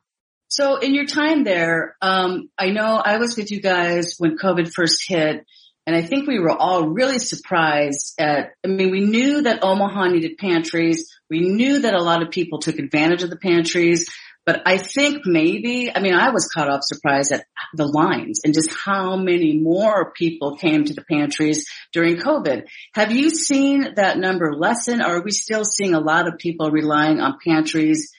So 0.48 0.76
in 0.76 0.94
your 0.94 1.06
time 1.06 1.44
there, 1.44 1.96
um, 2.02 2.50
I 2.58 2.70
know 2.70 3.00
I 3.02 3.16
was 3.16 3.36
with 3.36 3.50
you 3.50 3.60
guys 3.62 4.16
when 4.18 4.36
COVID 4.36 4.70
first 4.74 5.04
hit 5.08 5.46
and 5.86 5.96
I 5.96 6.02
think 6.02 6.28
we 6.28 6.38
were 6.38 6.56
all 6.56 6.88
really 6.88 7.18
surprised 7.18 8.14
at, 8.18 8.52
I 8.64 8.68
mean, 8.68 8.90
we 8.90 9.00
knew 9.00 9.42
that 9.42 9.64
Omaha 9.64 10.08
needed 10.08 10.38
pantries. 10.38 11.10
We 11.28 11.40
knew 11.40 11.80
that 11.80 11.94
a 11.94 12.02
lot 12.02 12.22
of 12.22 12.30
people 12.30 12.60
took 12.60 12.78
advantage 12.78 13.24
of 13.24 13.30
the 13.30 13.36
pantries, 13.36 14.08
but 14.46 14.62
I 14.64 14.78
think 14.78 15.22
maybe, 15.24 15.90
I 15.94 16.00
mean, 16.00 16.14
I 16.14 16.30
was 16.30 16.48
caught 16.48 16.68
off 16.68 16.80
surprise 16.82 17.32
at 17.32 17.44
the 17.74 17.86
lines 17.86 18.40
and 18.44 18.54
just 18.54 18.70
how 18.72 19.16
many 19.16 19.56
more 19.58 20.12
people 20.12 20.56
came 20.56 20.84
to 20.84 20.94
the 20.94 21.04
pantries 21.04 21.68
during 21.92 22.16
COVID. 22.16 22.66
Have 22.94 23.10
you 23.10 23.30
seen 23.30 23.94
that 23.96 24.18
number 24.18 24.52
lessen 24.52 25.00
or 25.00 25.16
are 25.16 25.22
we 25.24 25.32
still 25.32 25.64
seeing 25.64 25.94
a 25.94 26.00
lot 26.00 26.28
of 26.28 26.38
people 26.38 26.70
relying 26.70 27.20
on 27.20 27.38
pantries 27.44 28.12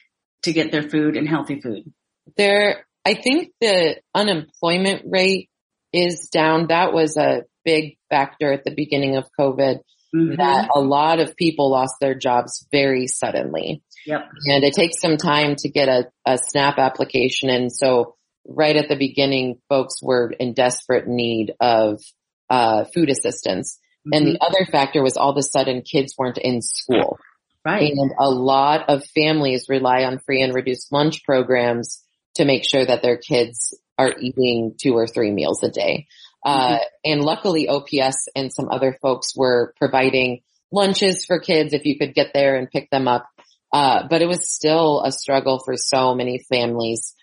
to 0.43 0.51
get 0.51 0.71
their 0.71 0.89
food 0.89 1.15
and 1.15 1.27
healthy 1.27 1.61
food? 1.61 1.91
There, 2.35 2.85
I 3.05 3.13
think 3.13 3.53
the 3.59 4.01
unemployment 4.13 5.03
rate 5.05 5.49
is 5.93 6.29
down. 6.29 6.67
That 6.67 6.93
was 6.93 7.17
a 7.17 7.43
big 7.65 7.97
factor 8.09 8.51
at 8.51 8.63
the 8.63 8.73
beginning 8.75 9.15
of 9.15 9.25
COVID 9.39 9.79
mm-hmm. 10.15 10.35
that 10.37 10.69
a 10.73 10.79
lot 10.79 11.19
of 11.19 11.35
people 11.35 11.71
lost 11.71 11.95
their 11.99 12.15
jobs 12.15 12.67
very 12.71 13.07
suddenly. 13.07 13.83
Yep. 14.05 14.29
And 14.47 14.63
it 14.63 14.73
takes 14.73 14.99
some 14.99 15.17
time 15.17 15.55
to 15.57 15.69
get 15.69 15.87
a, 15.87 16.05
a 16.25 16.37
SNAP 16.37 16.77
application. 16.77 17.49
And 17.49 17.71
so 17.71 18.15
right 18.45 18.75
at 18.75 18.89
the 18.89 18.97
beginning, 18.97 19.59
folks 19.69 20.01
were 20.01 20.31
in 20.31 20.53
desperate 20.53 21.07
need 21.07 21.53
of 21.59 22.01
uh, 22.49 22.85
food 22.93 23.09
assistance. 23.09 23.79
Mm-hmm. 24.05 24.13
And 24.13 24.27
the 24.27 24.31
mm-hmm. 24.33 24.45
other 24.45 24.65
factor 24.71 25.01
was 25.01 25.17
all 25.17 25.31
of 25.31 25.37
a 25.37 25.43
sudden 25.43 25.81
kids 25.81 26.15
weren't 26.17 26.37
in 26.37 26.61
school. 26.61 27.17
Right. 27.65 27.93
And 27.93 28.11
a 28.19 28.29
lot 28.29 28.89
of 28.89 29.05
families 29.15 29.67
rely 29.69 30.03
on 30.03 30.19
free 30.19 30.41
and 30.41 30.53
reduced 30.53 30.91
lunch 30.91 31.23
programs 31.23 32.03
to 32.35 32.43
make 32.43 32.69
sure 32.69 32.85
that 32.85 33.01
their 33.01 33.17
kids 33.17 33.77
are 33.97 34.13
eating 34.19 34.75
two 34.81 34.95
or 34.95 35.07
three 35.07 35.31
meals 35.31 35.63
a 35.63 35.69
day. 35.69 36.07
Uh, 36.45 36.73
mm-hmm. 36.73 36.83
and 37.05 37.21
luckily 37.21 37.69
OPS 37.69 38.27
and 38.35 38.51
some 38.51 38.69
other 38.69 38.97
folks 39.01 39.35
were 39.35 39.73
providing 39.77 40.41
lunches 40.71 41.25
for 41.25 41.39
kids 41.39 41.73
if 41.73 41.85
you 41.85 41.97
could 41.97 42.13
get 42.13 42.31
there 42.33 42.57
and 42.57 42.69
pick 42.69 42.89
them 42.89 43.07
up. 43.07 43.27
Uh, 43.71 44.07
but 44.09 44.21
it 44.21 44.27
was 44.27 44.51
still 44.51 45.01
a 45.03 45.11
struggle 45.11 45.61
for 45.63 45.77
so 45.77 46.13
many 46.13 46.39
families 46.39 47.15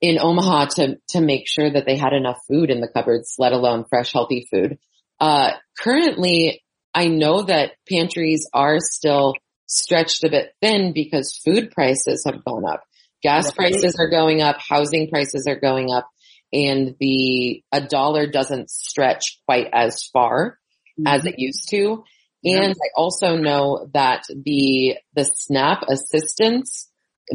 in 0.00 0.18
Omaha 0.18 0.66
to, 0.66 0.98
to 1.10 1.20
make 1.20 1.46
sure 1.46 1.70
that 1.70 1.84
they 1.86 1.96
had 1.96 2.12
enough 2.12 2.38
food 2.48 2.70
in 2.70 2.80
the 2.80 2.88
cupboards, 2.88 3.34
let 3.38 3.52
alone 3.52 3.84
fresh, 3.88 4.12
healthy 4.12 4.46
food. 4.50 4.78
Uh, 5.20 5.52
currently 5.78 6.62
I 6.94 7.08
know 7.08 7.42
that 7.42 7.72
pantries 7.88 8.48
are 8.52 8.78
still 8.80 9.34
stretched 9.66 10.24
a 10.24 10.30
bit 10.30 10.54
thin 10.60 10.92
because 10.92 11.36
food 11.36 11.70
prices 11.70 12.24
have 12.26 12.44
gone 12.44 12.64
up. 12.66 12.82
Gas 13.22 13.52
prices 13.52 13.96
are 13.98 14.08
going 14.08 14.40
up, 14.40 14.56
housing 14.58 15.08
prices 15.08 15.46
are 15.48 15.58
going 15.58 15.90
up 15.92 16.08
and 16.52 16.94
the, 16.98 17.62
a 17.72 17.80
dollar 17.80 18.26
doesn't 18.26 18.70
stretch 18.70 19.40
quite 19.46 19.68
as 19.72 20.04
far 20.04 20.58
mm-hmm. 20.98 21.06
as 21.06 21.26
it 21.26 21.34
used 21.38 21.68
to. 21.70 22.04
And 22.44 22.72
I 22.72 22.88
also 22.96 23.36
know 23.36 23.88
that 23.94 24.22
the, 24.28 24.96
the 25.14 25.24
SNAP 25.24 25.82
assistance 25.88 26.88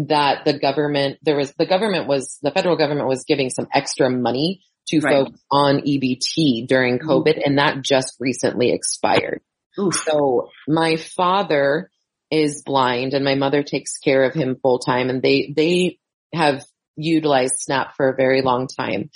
that 0.07 0.45
the 0.45 0.57
government, 0.57 1.19
there 1.21 1.35
was, 1.35 1.53
the 1.53 1.65
government 1.65 2.07
was, 2.07 2.39
the 2.41 2.51
federal 2.51 2.77
government 2.77 3.07
was 3.07 3.25
giving 3.25 3.49
some 3.49 3.67
extra 3.73 4.09
money 4.09 4.63
to 4.87 4.99
right. 4.99 5.25
folks 5.25 5.39
on 5.51 5.81
EBT 5.81 6.67
during 6.67 6.99
mm-hmm. 6.99 7.09
COVID 7.09 7.35
mm-hmm. 7.35 7.41
and 7.45 7.57
that 7.57 7.81
just 7.81 8.15
recently 8.19 8.71
expired. 8.71 9.41
Oof. 9.79 9.93
So 9.95 10.49
my 10.67 10.95
father 10.95 11.91
is 12.31 12.63
blind 12.65 13.13
and 13.13 13.25
my 13.25 13.35
mother 13.35 13.61
takes 13.61 13.97
care 13.97 14.23
of 14.23 14.33
him 14.33 14.57
full 14.61 14.79
time 14.79 15.09
and 15.09 15.21
they, 15.21 15.53
they 15.55 15.99
have 16.33 16.63
utilized 16.95 17.55
SNAP 17.57 17.95
for 17.95 18.09
a 18.09 18.15
very 18.15 18.41
long 18.41 18.67
time 18.67 19.09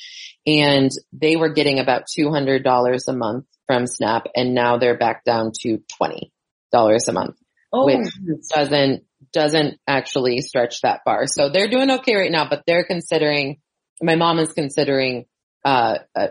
and 0.46 0.92
they 1.14 1.36
were 1.36 1.54
getting 1.54 1.80
about 1.80 2.04
$200 2.18 3.08
a 3.08 3.14
month 3.14 3.46
from 3.66 3.88
SNAP 3.88 4.28
and 4.36 4.54
now 4.54 4.78
they're 4.78 4.98
back 4.98 5.24
down 5.24 5.52
to 5.62 5.82
$20 6.02 6.30
a 6.74 7.12
month, 7.12 7.38
oh. 7.74 7.86
which 7.86 8.10
doesn't, 8.54 9.04
doesn't 9.34 9.80
actually 9.88 10.42
stretch 10.42 10.82
that 10.82 11.02
far. 11.04 11.28
So 11.28 11.50
they're 11.50 11.70
doing 11.70 11.92
okay 11.92 12.16
right 12.16 12.32
now, 12.32 12.50
but 12.50 12.64
they're 12.66 12.86
considering, 12.86 13.60
my 14.02 14.16
mom 14.16 14.40
is 14.40 14.54
considering, 14.54 15.26
uh, 15.66 16.00
uh 16.16 16.28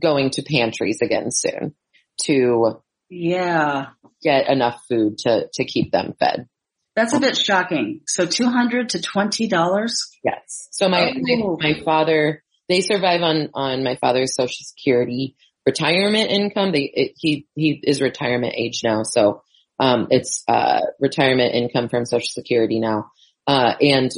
going 0.00 0.30
to 0.30 0.42
pantries 0.42 1.00
again 1.02 1.30
soon 1.30 1.74
to 2.22 2.82
yeah 3.08 3.86
get 4.22 4.48
enough 4.48 4.82
food 4.88 5.18
to 5.18 5.48
to 5.52 5.64
keep 5.64 5.92
them 5.92 6.14
fed 6.18 6.48
that's 6.96 7.12
a 7.12 7.20
bit 7.20 7.36
shocking. 7.36 8.00
So 8.06 8.24
200 8.26 8.88
to 8.90 8.98
$20? 8.98 9.88
Yes. 10.24 10.68
So 10.72 10.88
my, 10.88 11.12
oh. 11.14 11.58
my, 11.60 11.72
my 11.72 11.80
father, 11.84 12.42
they 12.68 12.80
survive 12.80 13.20
on, 13.20 13.50
on 13.54 13.84
my 13.84 13.96
father's 13.96 14.34
social 14.34 14.64
security 14.64 15.36
retirement 15.66 16.30
income. 16.30 16.72
They, 16.72 16.90
it, 16.92 17.12
he, 17.16 17.46
he 17.54 17.80
is 17.84 18.00
retirement 18.00 18.54
age 18.56 18.80
now. 18.82 19.02
So, 19.02 19.42
um, 19.78 20.08
it's, 20.10 20.42
uh, 20.48 20.80
retirement 20.98 21.54
income 21.54 21.90
from 21.90 22.06
social 22.06 22.30
security 22.30 22.80
now. 22.80 23.10
Uh, 23.46 23.74
and 23.80 24.10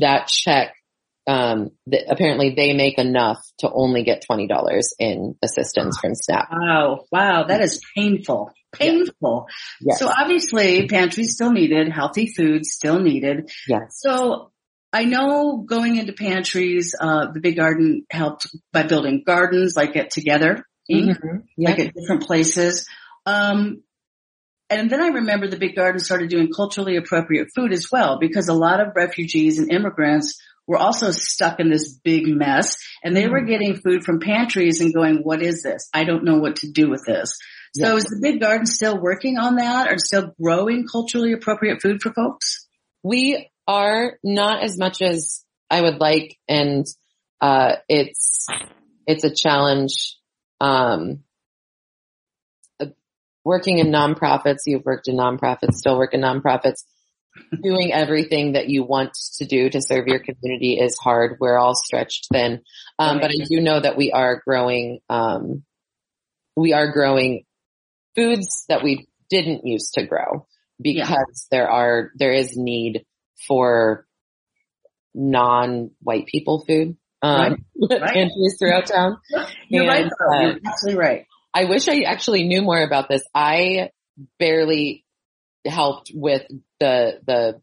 that 0.00 0.28
check, 0.28 0.74
um, 1.30 1.70
the, 1.86 2.04
apparently 2.08 2.54
they 2.56 2.72
make 2.72 2.98
enough 2.98 3.40
to 3.58 3.70
only 3.70 4.02
get 4.02 4.24
$20 4.28 4.48
in 4.98 5.36
assistance 5.42 5.98
from 6.00 6.14
SNAP. 6.14 6.48
Wow. 6.50 7.04
Wow. 7.12 7.44
That 7.44 7.60
is 7.60 7.80
painful 7.96 8.52
painful. 8.72 9.48
Yes. 9.80 9.98
So 9.98 10.08
obviously 10.08 10.86
pantries 10.86 11.34
still 11.34 11.52
needed, 11.52 11.90
healthy 11.90 12.32
food 12.32 12.64
still 12.64 13.00
needed. 13.00 13.50
Yes. 13.68 13.98
So 14.00 14.52
I 14.92 15.04
know 15.04 15.58
going 15.58 15.96
into 15.96 16.12
pantries, 16.12 16.94
uh, 16.98 17.32
the 17.32 17.40
big 17.40 17.56
garden 17.56 18.06
helped 18.10 18.46
by 18.72 18.84
building 18.84 19.22
gardens 19.24 19.76
like 19.76 19.96
at 19.96 20.10
Together, 20.10 20.64
mm-hmm. 20.90 21.38
like 21.58 21.78
at 21.78 21.94
different 21.94 22.26
places. 22.26 22.88
Um, 23.26 23.82
and 24.68 24.88
then 24.88 25.00
I 25.00 25.08
remember 25.08 25.48
the 25.48 25.56
big 25.56 25.74
garden 25.74 26.00
started 26.00 26.30
doing 26.30 26.50
culturally 26.54 26.96
appropriate 26.96 27.48
food 27.54 27.72
as 27.72 27.90
well 27.90 28.18
because 28.20 28.48
a 28.48 28.54
lot 28.54 28.80
of 28.80 28.94
refugees 28.94 29.58
and 29.58 29.72
immigrants 29.72 30.40
were 30.70 30.78
also 30.78 31.10
stuck 31.10 31.58
in 31.58 31.68
this 31.68 31.98
big 32.04 32.28
mess 32.28 32.76
and 33.02 33.16
they 33.16 33.26
were 33.26 33.40
getting 33.40 33.74
food 33.74 34.04
from 34.04 34.20
pantries 34.20 34.80
and 34.80 34.94
going, 34.94 35.16
what 35.16 35.42
is 35.42 35.64
this? 35.64 35.88
I 35.92 36.04
don't 36.04 36.22
know 36.22 36.38
what 36.38 36.56
to 36.56 36.70
do 36.70 36.88
with 36.88 37.02
this. 37.04 37.36
So 37.74 37.96
is 37.96 38.04
the 38.04 38.20
Big 38.22 38.40
Garden 38.40 38.66
still 38.66 38.96
working 38.96 39.36
on 39.36 39.56
that 39.56 39.90
or 39.90 39.96
still 39.98 40.32
growing 40.40 40.86
culturally 40.86 41.32
appropriate 41.32 41.82
food 41.82 42.00
for 42.00 42.12
folks? 42.12 42.68
We 43.02 43.50
are 43.66 44.16
not 44.22 44.62
as 44.62 44.78
much 44.78 45.02
as 45.02 45.44
I 45.68 45.80
would 45.80 45.98
like 45.98 46.38
and 46.46 46.86
uh, 47.40 47.76
it's 47.88 48.46
it's 49.08 49.24
a 49.24 49.34
challenge 49.34 50.18
um, 50.60 51.24
working 53.44 53.78
in 53.78 53.88
nonprofits, 53.88 54.58
you've 54.66 54.84
worked 54.84 55.08
in 55.08 55.16
nonprofits, 55.16 55.72
still 55.72 55.98
work 55.98 56.14
in 56.14 56.20
nonprofits. 56.20 56.84
Doing 57.62 57.92
everything 57.92 58.52
that 58.52 58.68
you 58.68 58.82
want 58.82 59.14
to 59.38 59.44
do 59.44 59.70
to 59.70 59.80
serve 59.80 60.06
your 60.08 60.18
community 60.18 60.78
is 60.80 60.96
hard. 60.98 61.36
We're 61.40 61.58
all 61.58 61.74
stretched 61.74 62.28
thin. 62.32 62.62
Um, 62.98 63.18
right. 63.18 63.22
but 63.22 63.30
I 63.30 63.44
do 63.48 63.60
know 63.60 63.80
that 63.80 63.96
we 63.96 64.12
are 64.12 64.42
growing, 64.44 65.00
um, 65.08 65.62
we 66.56 66.72
are 66.72 66.90
growing 66.90 67.44
foods 68.16 68.64
that 68.68 68.82
we 68.82 69.08
didn't 69.30 69.64
used 69.64 69.94
to 69.94 70.06
grow 70.06 70.46
because 70.80 71.08
yeah. 71.08 71.24
there 71.50 71.70
are, 71.70 72.10
there 72.16 72.32
is 72.32 72.56
need 72.56 73.04
for 73.46 74.06
non-white 75.14 76.26
people 76.26 76.64
food. 76.66 76.96
Um, 77.22 77.64
right. 77.90 78.00
right. 78.00 78.30
throughout 78.58 78.86
town. 78.86 79.18
You're 79.68 79.88
and, 79.88 79.88
right. 79.88 80.06
Uh, 80.06 80.40
You're 80.40 80.58
absolutely 80.66 81.00
right. 81.00 81.26
I 81.52 81.64
wish 81.64 81.88
I 81.88 82.02
actually 82.02 82.44
knew 82.44 82.62
more 82.62 82.80
about 82.80 83.08
this. 83.08 83.22
I 83.34 83.90
barely 84.38 85.04
helped 85.66 86.10
with 86.14 86.42
the, 86.78 87.20
the 87.26 87.60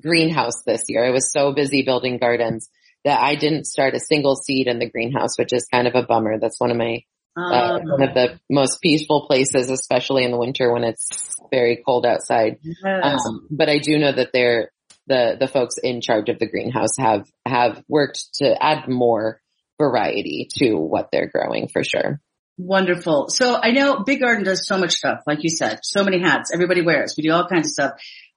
greenhouse 0.00 0.62
this 0.66 0.84
year. 0.88 1.04
I 1.04 1.10
was 1.10 1.32
so 1.32 1.52
busy 1.52 1.82
building 1.82 2.18
gardens 2.18 2.68
that 3.04 3.22
I 3.22 3.36
didn't 3.36 3.66
start 3.66 3.94
a 3.94 4.00
single 4.00 4.36
seed 4.36 4.66
in 4.66 4.78
the 4.78 4.88
greenhouse, 4.88 5.38
which 5.38 5.52
is 5.52 5.68
kind 5.70 5.86
of 5.86 5.94
a 5.94 6.02
bummer. 6.02 6.38
That's 6.38 6.58
one 6.58 6.70
of 6.70 6.76
my 6.76 7.04
uh, 7.36 7.80
one 7.80 8.02
of 8.02 8.14
the 8.14 8.38
most 8.48 8.80
peaceful 8.80 9.26
places, 9.26 9.68
especially 9.68 10.24
in 10.24 10.30
the 10.30 10.38
winter 10.38 10.72
when 10.72 10.84
it's 10.84 11.34
very 11.50 11.82
cold 11.84 12.06
outside. 12.06 12.58
Yes. 12.62 13.26
Um, 13.26 13.48
but 13.50 13.68
I 13.68 13.78
do 13.78 13.98
know 13.98 14.12
that 14.12 14.30
they're 14.32 14.70
the 15.06 15.36
the 15.38 15.48
folks 15.48 15.74
in 15.82 16.00
charge 16.00 16.28
of 16.28 16.38
the 16.38 16.46
greenhouse 16.46 16.96
have 16.98 17.28
have 17.44 17.82
worked 17.88 18.34
to 18.34 18.54
add 18.62 18.88
more 18.88 19.40
variety 19.80 20.48
to 20.58 20.74
what 20.74 21.08
they're 21.10 21.30
growing 21.30 21.68
for 21.68 21.82
sure. 21.82 22.20
Wonderful. 22.56 23.28
So 23.30 23.58
I 23.60 23.72
know 23.72 24.00
Big 24.00 24.20
Garden 24.20 24.44
does 24.44 24.66
so 24.66 24.78
much 24.78 24.92
stuff, 24.92 25.20
like 25.26 25.42
you 25.42 25.50
said, 25.50 25.80
so 25.82 26.04
many 26.04 26.20
hats 26.20 26.52
everybody 26.52 26.82
wears. 26.82 27.14
We 27.16 27.24
do 27.24 27.32
all 27.32 27.48
kinds 27.48 27.68
of 27.68 27.72
stuff. 27.72 27.92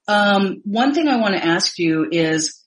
Um, 0.07 0.61
one 0.63 0.93
thing 0.93 1.07
I 1.07 1.17
want 1.17 1.35
to 1.35 1.45
ask 1.45 1.77
you 1.77 2.07
is, 2.11 2.63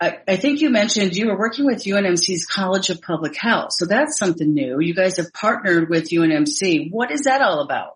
I, 0.00 0.18
I, 0.26 0.36
think 0.36 0.60
you 0.60 0.70
mentioned 0.70 1.14
you 1.14 1.28
were 1.28 1.38
working 1.38 1.66
with 1.66 1.84
UNMC's 1.84 2.46
College 2.46 2.90
of 2.90 3.00
Public 3.02 3.36
Health. 3.36 3.68
So 3.72 3.86
that's 3.86 4.18
something 4.18 4.52
new. 4.52 4.80
You 4.80 4.94
guys 4.94 5.18
have 5.18 5.32
partnered 5.32 5.88
with 5.88 6.08
UNMC. 6.08 6.90
What 6.90 7.12
is 7.12 7.24
that 7.24 7.42
all 7.42 7.60
about? 7.60 7.92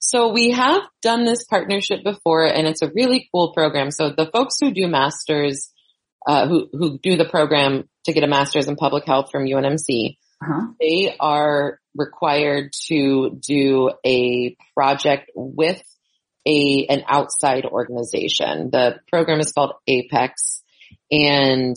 So 0.00 0.32
we 0.32 0.50
have 0.50 0.82
done 1.02 1.24
this 1.24 1.44
partnership 1.44 2.02
before 2.02 2.46
and 2.46 2.66
it's 2.66 2.82
a 2.82 2.90
really 2.92 3.28
cool 3.32 3.52
program. 3.52 3.90
So 3.90 4.10
the 4.10 4.30
folks 4.32 4.56
who 4.58 4.72
do 4.72 4.88
masters, 4.88 5.70
uh, 6.26 6.48
who, 6.48 6.68
who 6.72 6.98
do 6.98 7.16
the 7.16 7.24
program 7.24 7.88
to 8.06 8.12
get 8.12 8.24
a 8.24 8.28
master's 8.28 8.68
in 8.68 8.76
public 8.76 9.04
health 9.04 9.30
from 9.30 9.44
UNMC, 9.44 10.16
uh-huh. 10.42 10.72
they 10.80 11.14
are 11.18 11.80
required 11.96 12.72
to 12.86 13.38
do 13.46 13.90
a 14.06 14.56
project 14.74 15.30
with 15.34 15.82
a, 16.46 16.86
an 16.88 17.02
outside 17.08 17.64
organization. 17.66 18.70
The 18.70 19.00
program 19.10 19.40
is 19.40 19.52
called 19.52 19.72
Apex 19.86 20.62
and 21.10 21.76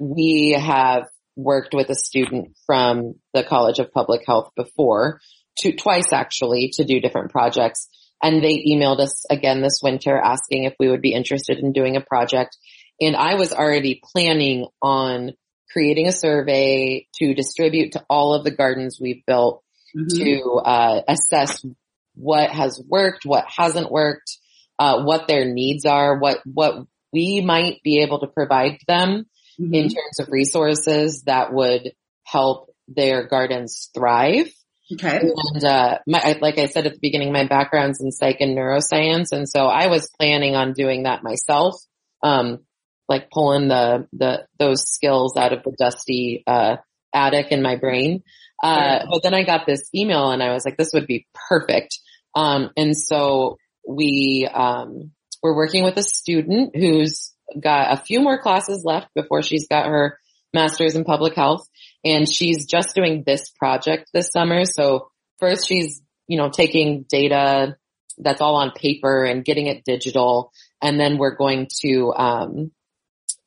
we 0.00 0.56
have 0.58 1.04
worked 1.36 1.74
with 1.74 1.90
a 1.90 1.94
student 1.94 2.56
from 2.66 3.14
the 3.32 3.42
College 3.44 3.78
of 3.78 3.92
Public 3.92 4.22
Health 4.26 4.50
before 4.56 5.20
to 5.58 5.72
twice 5.72 6.12
actually 6.12 6.70
to 6.74 6.84
do 6.84 7.00
different 7.00 7.30
projects. 7.30 7.88
And 8.22 8.42
they 8.42 8.64
emailed 8.64 9.00
us 9.00 9.24
again 9.30 9.60
this 9.60 9.80
winter 9.82 10.16
asking 10.16 10.64
if 10.64 10.74
we 10.78 10.88
would 10.88 11.02
be 11.02 11.12
interested 11.12 11.58
in 11.58 11.72
doing 11.72 11.96
a 11.96 12.00
project. 12.00 12.56
And 13.00 13.16
I 13.16 13.34
was 13.34 13.52
already 13.52 14.00
planning 14.02 14.66
on 14.80 15.32
creating 15.74 16.08
a 16.08 16.12
survey 16.12 17.06
to 17.16 17.34
distribute 17.34 17.92
to 17.92 18.04
all 18.08 18.34
of 18.34 18.44
the 18.44 18.50
gardens 18.50 18.98
we've 18.98 19.26
built 19.26 19.62
mm-hmm. 19.94 20.16
to 20.16 20.52
uh, 20.64 21.02
assess 21.06 21.62
what 22.14 22.48
has 22.50 22.80
worked, 22.88 23.26
what 23.26 23.44
hasn't 23.48 23.90
worked, 23.90 24.38
uh, 24.78 25.02
what 25.02 25.28
their 25.28 25.44
needs 25.44 25.84
are, 25.84 26.18
what 26.18 26.38
what 26.46 26.86
we 27.12 27.42
might 27.44 27.82
be 27.82 28.02
able 28.02 28.20
to 28.20 28.26
provide 28.28 28.78
them 28.88 29.26
mm-hmm. 29.60 29.74
in 29.74 29.82
terms 29.88 30.20
of 30.20 30.28
resources 30.28 31.24
that 31.26 31.52
would 31.52 31.92
help 32.24 32.70
their 32.88 33.26
gardens 33.26 33.90
thrive. 33.94 34.48
Okay. 34.92 35.20
And, 35.20 35.64
uh, 35.64 35.98
my, 36.06 36.38
like 36.40 36.58
I 36.58 36.66
said 36.66 36.86
at 36.86 36.92
the 36.92 36.98
beginning, 37.00 37.32
my 37.32 37.46
background's 37.46 38.00
in 38.02 38.12
psych 38.12 38.36
and 38.40 38.56
neuroscience. 38.56 39.32
And 39.32 39.48
so 39.48 39.66
I 39.66 39.86
was 39.86 40.10
planning 40.18 40.54
on 40.54 40.72
doing 40.72 41.04
that 41.04 41.22
myself. 41.22 41.74
Um, 42.22 42.60
like 43.08 43.30
pulling 43.30 43.68
the, 43.68 44.06
the, 44.12 44.46
those 44.58 44.88
skills 44.88 45.36
out 45.36 45.52
of 45.52 45.62
the 45.62 45.72
dusty, 45.78 46.42
uh, 46.46 46.76
attic 47.14 47.52
in 47.52 47.62
my 47.62 47.76
brain. 47.76 48.22
Uh, 48.62 49.06
but 49.10 49.22
then 49.22 49.34
I 49.34 49.44
got 49.44 49.66
this 49.66 49.88
email 49.94 50.30
and 50.30 50.42
I 50.42 50.52
was 50.52 50.64
like, 50.64 50.76
this 50.76 50.92
would 50.94 51.06
be 51.06 51.26
perfect. 51.48 51.98
Um, 52.34 52.70
and 52.76 52.96
so 52.96 53.58
we, 53.86 54.48
um, 54.52 55.12
we're 55.42 55.56
working 55.56 55.84
with 55.84 55.96
a 55.96 56.02
student 56.02 56.74
who's 56.74 57.32
got 57.60 57.92
a 57.92 58.02
few 58.02 58.20
more 58.20 58.40
classes 58.40 58.82
left 58.84 59.08
before 59.14 59.42
she's 59.42 59.68
got 59.68 59.86
her 59.86 60.18
master's 60.52 60.94
in 60.94 61.04
public 61.04 61.34
health 61.34 61.68
and 62.04 62.28
she's 62.28 62.66
just 62.66 62.94
doing 62.94 63.22
this 63.26 63.50
project 63.50 64.10
this 64.12 64.30
summer. 64.32 64.64
So 64.64 65.08
first 65.38 65.68
she's, 65.68 66.00
you 66.26 66.38
know, 66.38 66.48
taking 66.48 67.04
data 67.08 67.76
that's 68.18 68.40
all 68.40 68.56
on 68.56 68.70
paper 68.70 69.24
and 69.24 69.44
getting 69.44 69.66
it 69.66 69.84
digital. 69.84 70.52
And 70.80 70.98
then 70.98 71.18
we're 71.18 71.36
going 71.36 71.68
to, 71.82 72.12
um, 72.14 72.70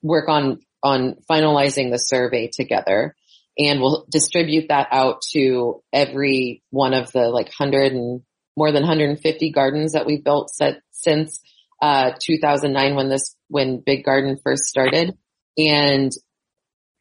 work 0.02 0.30
on, 0.30 0.60
on 0.84 1.16
finalizing 1.30 1.92
the 1.92 1.98
survey 1.98 2.50
together 2.52 3.16
and 3.58 3.82
we'll 3.82 4.06
distribute 4.10 4.68
that 4.70 4.88
out 4.92 5.22
to 5.34 5.82
every 5.92 6.62
one 6.70 6.94
of 6.94 7.12
the 7.12 7.30
like 7.30 7.52
hundred 7.52 7.92
and 7.92 8.22
more 8.56 8.72
than 8.72 8.84
150 8.84 9.52
gardens 9.52 9.94
that 9.94 10.06
we've 10.06 10.24
built 10.24 10.50
set, 10.50 10.82
since, 10.92 11.40
uh, 11.82 12.12
2009 12.20 12.96
when 12.96 13.10
this, 13.10 13.36
when 13.50 13.82
Big 13.86 14.04
Garden 14.04 14.38
first 14.44 14.64
started. 14.64 15.16
And 15.58 16.12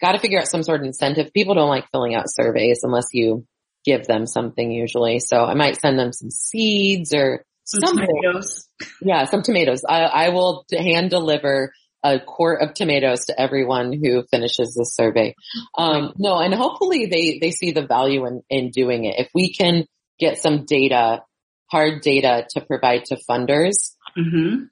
got 0.01 0.13
to 0.13 0.19
figure 0.19 0.39
out 0.39 0.49
some 0.49 0.63
sort 0.63 0.81
of 0.81 0.87
incentive. 0.87 1.33
People 1.33 1.55
don't 1.55 1.71
like 1.71 1.91
filling 1.91 2.15
out 2.15 2.27
surveys 2.29 2.81
unless 2.83 3.07
you 3.13 3.47
give 3.85 4.07
them 4.07 4.27
something 4.27 4.71
usually. 4.71 5.19
So 5.19 5.45
I 5.45 5.55
might 5.55 5.81
send 5.81 5.99
them 5.99 6.13
some 6.13 6.31
seeds 6.31 7.15
or 7.15 7.45
some 7.65 7.81
something. 7.81 8.07
tomatoes. 8.07 8.69
Yeah, 9.01 9.25
some 9.25 9.43
tomatoes. 9.43 9.83
I, 9.89 10.03
I 10.03 10.29
will 10.31 10.65
hand 10.71 11.11
deliver 11.11 11.73
a 12.07 12.21
quart 12.21 12.63
of 12.63 12.75
tomatoes 12.75 13.25
to 13.25 13.41
everyone 13.41 13.93
who 13.93 14.23
finishes 14.31 14.75
this 14.75 14.95
survey. 14.95 15.35
Um, 15.77 16.13
no, 16.17 16.39
and 16.39 16.55
hopefully 16.55 17.07
they, 17.07 17.39
they 17.41 17.51
see 17.51 17.73
the 17.73 17.87
value 17.87 18.27
in, 18.27 18.43
in 18.49 18.71
doing 18.71 19.05
it. 19.05 19.17
If 19.19 19.29
we 19.35 19.53
can 19.53 19.87
get 20.19 20.39
some 20.39 20.65
data, 20.67 21.25
hard 21.71 22.03
data 22.03 22.47
to 22.51 22.61
provide 22.61 23.07
to 23.07 23.19
funders, 23.29 23.95
mm-hmm. 24.17 24.65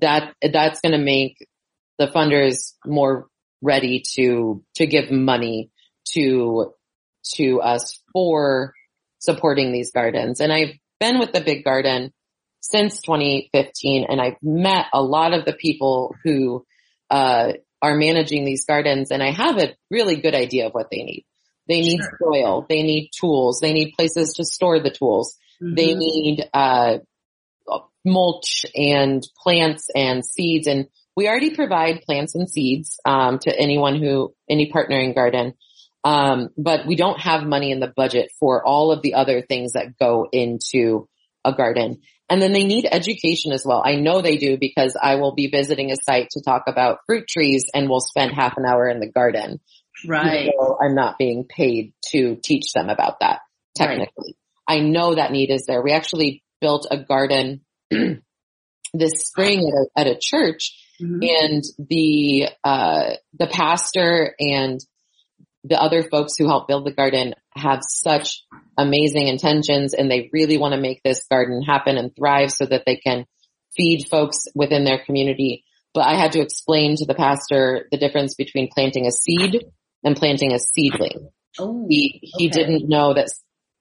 that, 0.00 0.34
that's 0.42 0.80
going 0.80 0.92
to 0.92 0.98
make 0.98 1.46
the 1.98 2.08
funders 2.08 2.72
more 2.84 3.28
ready 3.62 4.02
to, 4.16 4.64
to 4.74 4.86
give 4.86 5.12
money 5.12 5.70
to, 6.12 6.72
to 7.36 7.60
us 7.60 8.02
for 8.12 8.74
supporting 9.20 9.70
these 9.70 9.92
gardens. 9.92 10.40
And 10.40 10.52
I've 10.52 10.74
been 10.98 11.20
with 11.20 11.32
the 11.32 11.40
big 11.40 11.62
garden 11.62 12.12
since 12.60 13.00
2015 13.02 14.06
and 14.08 14.20
I've 14.20 14.42
met 14.42 14.86
a 14.92 15.02
lot 15.02 15.32
of 15.34 15.44
the 15.44 15.52
people 15.52 16.14
who, 16.24 16.64
uh, 17.10 17.52
are 17.82 17.96
managing 17.96 18.44
these 18.44 18.64
gardens 18.64 19.10
and 19.10 19.22
I 19.22 19.30
have 19.30 19.58
a 19.58 19.74
really 19.90 20.16
good 20.16 20.34
idea 20.34 20.66
of 20.66 20.72
what 20.72 20.90
they 20.90 21.02
need. 21.02 21.24
They 21.68 21.80
need 21.80 22.00
sure. 22.00 22.32
soil. 22.32 22.66
They 22.68 22.82
need 22.82 23.10
tools. 23.18 23.60
They 23.60 23.72
need 23.72 23.94
places 23.96 24.34
to 24.34 24.44
store 24.44 24.80
the 24.80 24.90
tools. 24.90 25.36
Mm-hmm. 25.62 25.74
They 25.74 25.94
need, 25.94 26.48
uh, 26.52 26.98
mulch 28.04 28.64
and 28.74 29.22
plants 29.42 29.88
and 29.94 30.24
seeds 30.24 30.66
and 30.66 30.86
we 31.20 31.28
already 31.28 31.54
provide 31.54 32.00
plants 32.00 32.34
and 32.34 32.48
seeds 32.48 32.98
um, 33.04 33.38
to 33.40 33.54
anyone 33.54 34.00
who 34.00 34.34
any 34.48 34.72
partnering 34.72 35.14
garden, 35.14 35.52
um, 36.02 36.48
but 36.56 36.86
we 36.86 36.96
don't 36.96 37.20
have 37.20 37.42
money 37.44 37.72
in 37.72 37.78
the 37.78 37.92
budget 37.94 38.32
for 38.40 38.66
all 38.66 38.90
of 38.90 39.02
the 39.02 39.12
other 39.12 39.42
things 39.42 39.72
that 39.72 39.98
go 39.98 40.26
into 40.32 41.09
a 41.44 41.52
garden. 41.52 42.00
And 42.28 42.40
then 42.40 42.52
they 42.52 42.64
need 42.64 42.86
education 42.90 43.52
as 43.52 43.64
well. 43.66 43.82
I 43.84 43.96
know 43.96 44.20
they 44.20 44.36
do 44.36 44.56
because 44.56 44.96
I 45.00 45.16
will 45.16 45.34
be 45.34 45.48
visiting 45.48 45.90
a 45.90 45.96
site 45.96 46.28
to 46.30 46.42
talk 46.42 46.64
about 46.68 47.00
fruit 47.06 47.26
trees 47.28 47.66
and 47.74 47.88
we'll 47.88 48.00
spend 48.00 48.32
half 48.32 48.56
an 48.56 48.64
hour 48.64 48.88
in 48.88 49.00
the 49.00 49.10
garden. 49.10 49.60
Right. 50.06 50.50
So 50.56 50.78
I'm 50.80 50.94
not 50.94 51.18
being 51.18 51.44
paid 51.44 51.92
to 52.12 52.36
teach 52.36 52.72
them 52.72 52.88
about 52.88 53.20
that 53.20 53.40
technically. 53.74 54.36
Right. 54.68 54.78
I 54.78 54.80
know 54.80 55.16
that 55.16 55.32
need 55.32 55.50
is 55.50 55.66
there. 55.66 55.82
We 55.82 55.92
actually 55.92 56.44
built 56.60 56.86
a 56.90 56.98
garden 56.98 57.62
this 57.90 59.12
spring 59.14 59.58
at 59.58 60.04
a, 60.06 60.08
at 60.08 60.16
a 60.16 60.18
church 60.20 60.76
Mm-hmm. 61.00 61.22
And 61.22 61.64
the, 61.88 62.48
uh, 62.62 63.14
the 63.38 63.46
pastor 63.46 64.34
and 64.38 64.80
the 65.64 65.80
other 65.80 66.02
folks 66.02 66.36
who 66.36 66.46
help 66.46 66.68
build 66.68 66.86
the 66.86 66.92
garden 66.92 67.34
have 67.54 67.80
such 67.82 68.44
amazing 68.80 69.28
intentions 69.28 69.92
and 69.94 70.10
they 70.10 70.30
really 70.32 70.56
want 70.56 70.72
to 70.74 70.80
make 70.80 71.02
this 71.02 71.26
garden 71.30 71.62
happen 71.62 71.98
and 71.98 72.14
thrive 72.16 72.50
so 72.50 72.64
that 72.64 72.84
they 72.86 72.96
can 72.96 73.26
feed 73.76 74.06
folks 74.10 74.46
within 74.54 74.84
their 74.84 74.98
community. 75.04 75.64
But 75.92 76.06
I 76.06 76.14
had 76.14 76.32
to 76.32 76.40
explain 76.40 76.96
to 76.96 77.06
the 77.06 77.14
pastor 77.14 77.86
the 77.90 77.98
difference 77.98 78.34
between 78.34 78.70
planting 78.72 79.06
a 79.06 79.10
seed 79.10 79.64
and 80.02 80.16
planting 80.16 80.52
a 80.52 80.58
seedling. 80.58 81.28
Oh, 81.58 81.86
he, 81.88 82.20
he 82.22 82.48
okay. 82.48 82.58
didn't 82.58 82.88
know 82.88 83.14
that 83.14 83.28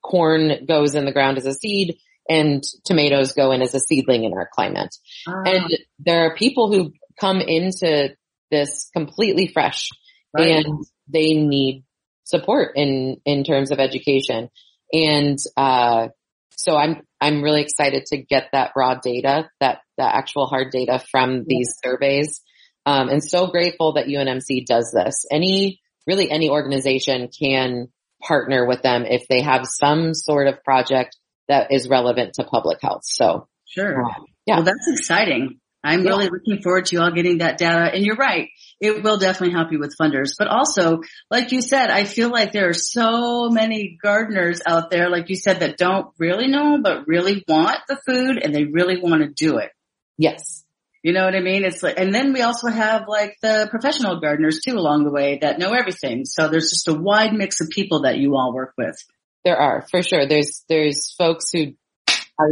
corn 0.03 0.65
goes 0.67 0.95
in 0.95 1.05
the 1.05 1.11
ground 1.11 1.37
as 1.37 1.45
a 1.45 1.53
seed 1.53 1.97
and 2.27 2.63
tomatoes 2.85 3.33
go 3.33 3.51
in 3.51 3.61
as 3.61 3.73
a 3.73 3.79
seedling 3.79 4.23
in 4.23 4.33
our 4.33 4.49
climate. 4.53 4.95
Ah. 5.27 5.43
And 5.45 5.77
there 5.99 6.25
are 6.25 6.35
people 6.35 6.71
who 6.71 6.93
come 7.19 7.41
into 7.41 8.15
this 8.51 8.89
completely 8.93 9.47
fresh 9.47 9.89
right. 10.33 10.65
and 10.65 10.83
they 11.07 11.35
need 11.35 11.85
support 12.23 12.73
in, 12.75 13.17
in 13.25 13.43
terms 13.43 13.71
of 13.71 13.79
education. 13.79 14.49
And, 14.91 15.37
uh, 15.57 16.09
so 16.51 16.75
I'm, 16.75 17.01
I'm 17.21 17.41
really 17.41 17.61
excited 17.61 18.05
to 18.07 18.17
get 18.17 18.49
that 18.51 18.71
raw 18.75 18.95
data, 18.95 19.49
that, 19.59 19.79
the 19.97 20.03
actual 20.03 20.45
hard 20.45 20.71
data 20.71 21.03
from 21.11 21.43
these 21.45 21.75
yeah. 21.83 21.89
surveys. 21.89 22.41
Um, 22.85 23.09
and 23.09 23.23
so 23.23 23.47
grateful 23.47 23.93
that 23.93 24.07
UNMC 24.07 24.65
does 24.65 24.91
this. 24.93 25.25
Any, 25.31 25.81
really 26.07 26.31
any 26.31 26.49
organization 26.49 27.29
can 27.37 27.89
partner 28.21 28.65
with 28.65 28.81
them 28.81 29.05
if 29.05 29.27
they 29.29 29.41
have 29.41 29.65
some 29.67 30.13
sort 30.13 30.47
of 30.47 30.63
project 30.63 31.17
that 31.47 31.71
is 31.71 31.87
relevant 31.89 32.33
to 32.35 32.43
public 32.43 32.79
health. 32.81 33.01
So. 33.03 33.47
Sure. 33.65 34.05
Uh, 34.05 34.13
yeah. 34.45 34.55
Well, 34.55 34.65
that's 34.65 34.87
exciting. 34.99 35.59
I'm 35.83 36.03
yeah. 36.03 36.09
really 36.09 36.29
looking 36.29 36.61
forward 36.61 36.85
to 36.87 36.95
you 36.95 37.01
all 37.01 37.11
getting 37.11 37.37
that 37.39 37.57
data. 37.57 37.89
And 37.93 38.05
you're 38.05 38.15
right. 38.15 38.49
It 38.81 39.03
will 39.03 39.17
definitely 39.17 39.53
help 39.53 39.71
you 39.71 39.79
with 39.79 39.95
funders. 39.99 40.31
But 40.37 40.47
also, 40.47 41.01
like 41.29 41.51
you 41.51 41.61
said, 41.61 41.89
I 41.89 42.03
feel 42.03 42.29
like 42.29 42.51
there 42.51 42.69
are 42.69 42.73
so 42.73 43.49
many 43.49 43.97
gardeners 44.01 44.61
out 44.65 44.89
there, 44.89 45.09
like 45.09 45.29
you 45.29 45.35
said, 45.35 45.61
that 45.61 45.77
don't 45.77 46.07
really 46.17 46.47
know, 46.47 46.79
but 46.81 47.07
really 47.07 47.43
want 47.47 47.79
the 47.87 47.99
food 48.05 48.39
and 48.41 48.53
they 48.53 48.65
really 48.65 48.99
want 48.99 49.21
to 49.21 49.29
do 49.29 49.57
it. 49.57 49.71
Yes. 50.17 50.65
You 51.01 51.13
know 51.13 51.23
what 51.23 51.35
I 51.35 51.39
mean? 51.39 51.63
It's 51.63 51.81
like, 51.81 51.97
and 51.97 52.13
then 52.13 52.33
we 52.33 52.41
also 52.41 52.67
have 52.67 53.07
like 53.07 53.37
the 53.41 53.67
professional 53.71 54.19
gardeners 54.19 54.59
too 54.65 54.73
along 54.73 55.05
the 55.05 55.11
way 55.11 55.39
that 55.41 55.57
know 55.57 55.71
everything. 55.73 56.25
So 56.25 56.49
there's 56.49 56.71
just 56.71 56.89
a 56.89 56.93
wide 56.93 57.33
mix 57.33 57.61
of 57.61 57.69
people 57.69 58.01
that 58.01 58.17
you 58.17 58.35
all 58.35 58.53
work 58.53 58.73
with. 58.77 58.97
There 59.45 59.55
are, 59.55 59.85
for 59.89 60.03
sure. 60.03 60.27
There's, 60.27 60.65
there's 60.67 61.13
folks 61.17 61.51
who 61.53 61.73
I 62.39 62.45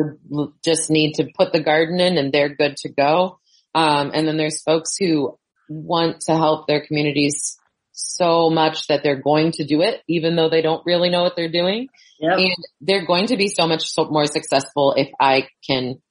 just 0.66 0.90
need 0.90 1.14
to 1.16 1.30
put 1.36 1.54
the 1.54 1.64
garden 1.64 2.00
in 2.00 2.18
and 2.18 2.32
they're 2.32 2.54
good 2.54 2.76
to 2.78 2.90
go. 2.90 3.40
Um, 3.74 4.12
and 4.14 4.28
then 4.28 4.38
there's 4.38 4.62
folks 4.62 4.96
who 5.00 5.38
want 5.70 6.22
to 6.22 6.36
help 6.36 6.68
their 6.68 6.86
communities 6.86 7.58
so 7.94 8.50
much 8.50 8.88
that 8.88 9.02
they're 9.04 9.22
going 9.22 9.52
to 9.54 9.66
do 9.66 9.82
it, 9.82 10.02
even 10.08 10.36
though 10.36 10.50
they 10.50 10.62
don't 10.62 10.86
really 10.86 11.10
know 11.10 11.24
what 11.24 11.36
they're 11.36 11.52
doing. 11.52 11.88
Yep. 12.20 12.38
And 12.38 12.66
they're 12.82 13.06
going 13.06 13.28
to 13.28 13.38
be 13.38 13.48
so 13.48 13.68
much 13.68 13.88
so 13.88 14.06
more 14.06 14.26
successful 14.26 14.94
if 14.98 15.10
I 15.20 15.48
can 15.66 16.02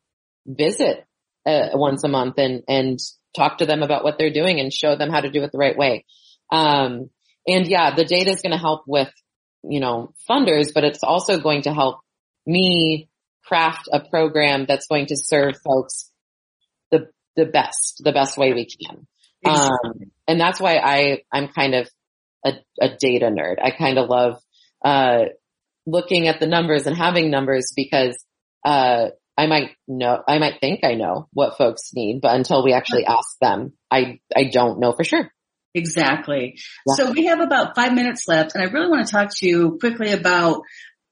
visit 0.47 1.05
uh, 1.45 1.71
once 1.75 2.05
a 2.05 2.09
month 2.09 2.39
and, 2.39 2.63
and 2.69 2.99
talk 3.37 3.59
to 3.59 3.67
them 3.67 3.83
about 3.83 4.05
what 4.05 4.19
they're 4.19 4.33
doing 4.33 4.61
and 4.61 4.73
show 4.73 4.97
them 4.97 5.11
how 5.11 5.21
to 5.21 5.31
do 5.31 5.43
it 5.43 5.53
the 5.53 5.59
right 5.59 5.77
way. 5.77 6.05
Um, 6.51 7.11
and 7.47 7.67
yeah, 7.67 7.95
the 7.95 8.05
data 8.05 8.31
is 8.31 8.43
going 8.43 8.53
to 8.53 8.59
help 8.59 8.83
with, 8.87 9.13
you 9.63 9.81
know, 9.81 10.13
funders, 10.29 10.73
but 10.75 10.85
it's 10.85 11.03
also 11.03 11.39
going 11.39 11.63
to 11.63 11.73
help 11.73 12.01
me 12.47 13.09
craft 13.47 13.89
a 13.93 14.01
program 14.01 14.67
that's 14.67 14.87
going 14.87 15.07
to 15.07 15.17
serve 15.17 15.55
folks 15.65 16.11
the, 16.91 17.09
the 17.37 17.47
best, 17.47 18.03
the 18.05 18.13
best 18.13 18.37
way 18.37 18.53
we 18.53 18.67
can. 18.67 19.07
Um, 19.45 20.11
and 20.27 20.41
that's 20.41 20.61
why 20.61 20.77
I, 20.77 21.23
I'm 21.33 21.49
kind 21.49 21.75
of 21.75 21.89
a, 22.45 22.55
a 22.81 22.97
data 22.97 23.27
nerd. 23.27 23.57
I 23.63 23.71
kind 23.71 23.99
of 23.99 24.09
love, 24.09 24.41
uh, 24.85 25.27
looking 25.87 26.27
at 26.27 26.41
the 26.41 26.47
numbers 26.47 26.87
and 26.87 26.97
having 26.97 27.31
numbers 27.31 27.73
because, 27.77 28.17
uh, 28.65 29.11
I 29.39 29.47
might 29.47 29.73
know, 29.87 30.23
I 30.27 30.39
might 30.39 30.61
think 30.61 30.81
I 30.83 30.95
know 30.95 31.29
what 31.33 31.59
folks 31.59 31.91
need, 31.95 32.21
but 32.23 32.35
until 32.35 32.65
we 32.65 32.73
actually 32.73 33.05
ask 33.05 33.39
them, 33.41 33.75
I, 33.91 34.21
I 34.35 34.45
don't 34.51 34.81
know 34.81 34.93
for 34.93 35.05
sure. 35.05 35.31
Exactly. 35.75 36.59
Yeah. 36.87 36.95
So 36.95 37.11
we 37.13 37.27
have 37.27 37.41
about 37.41 37.77
five 37.77 37.93
minutes 37.93 38.27
left 38.27 38.55
and 38.55 38.65
I 38.65 38.73
really 38.73 38.89
want 38.89 39.07
to 39.07 39.13
talk 39.13 39.29
to 39.37 39.47
you 39.47 39.77
quickly 39.79 40.13
about 40.13 40.63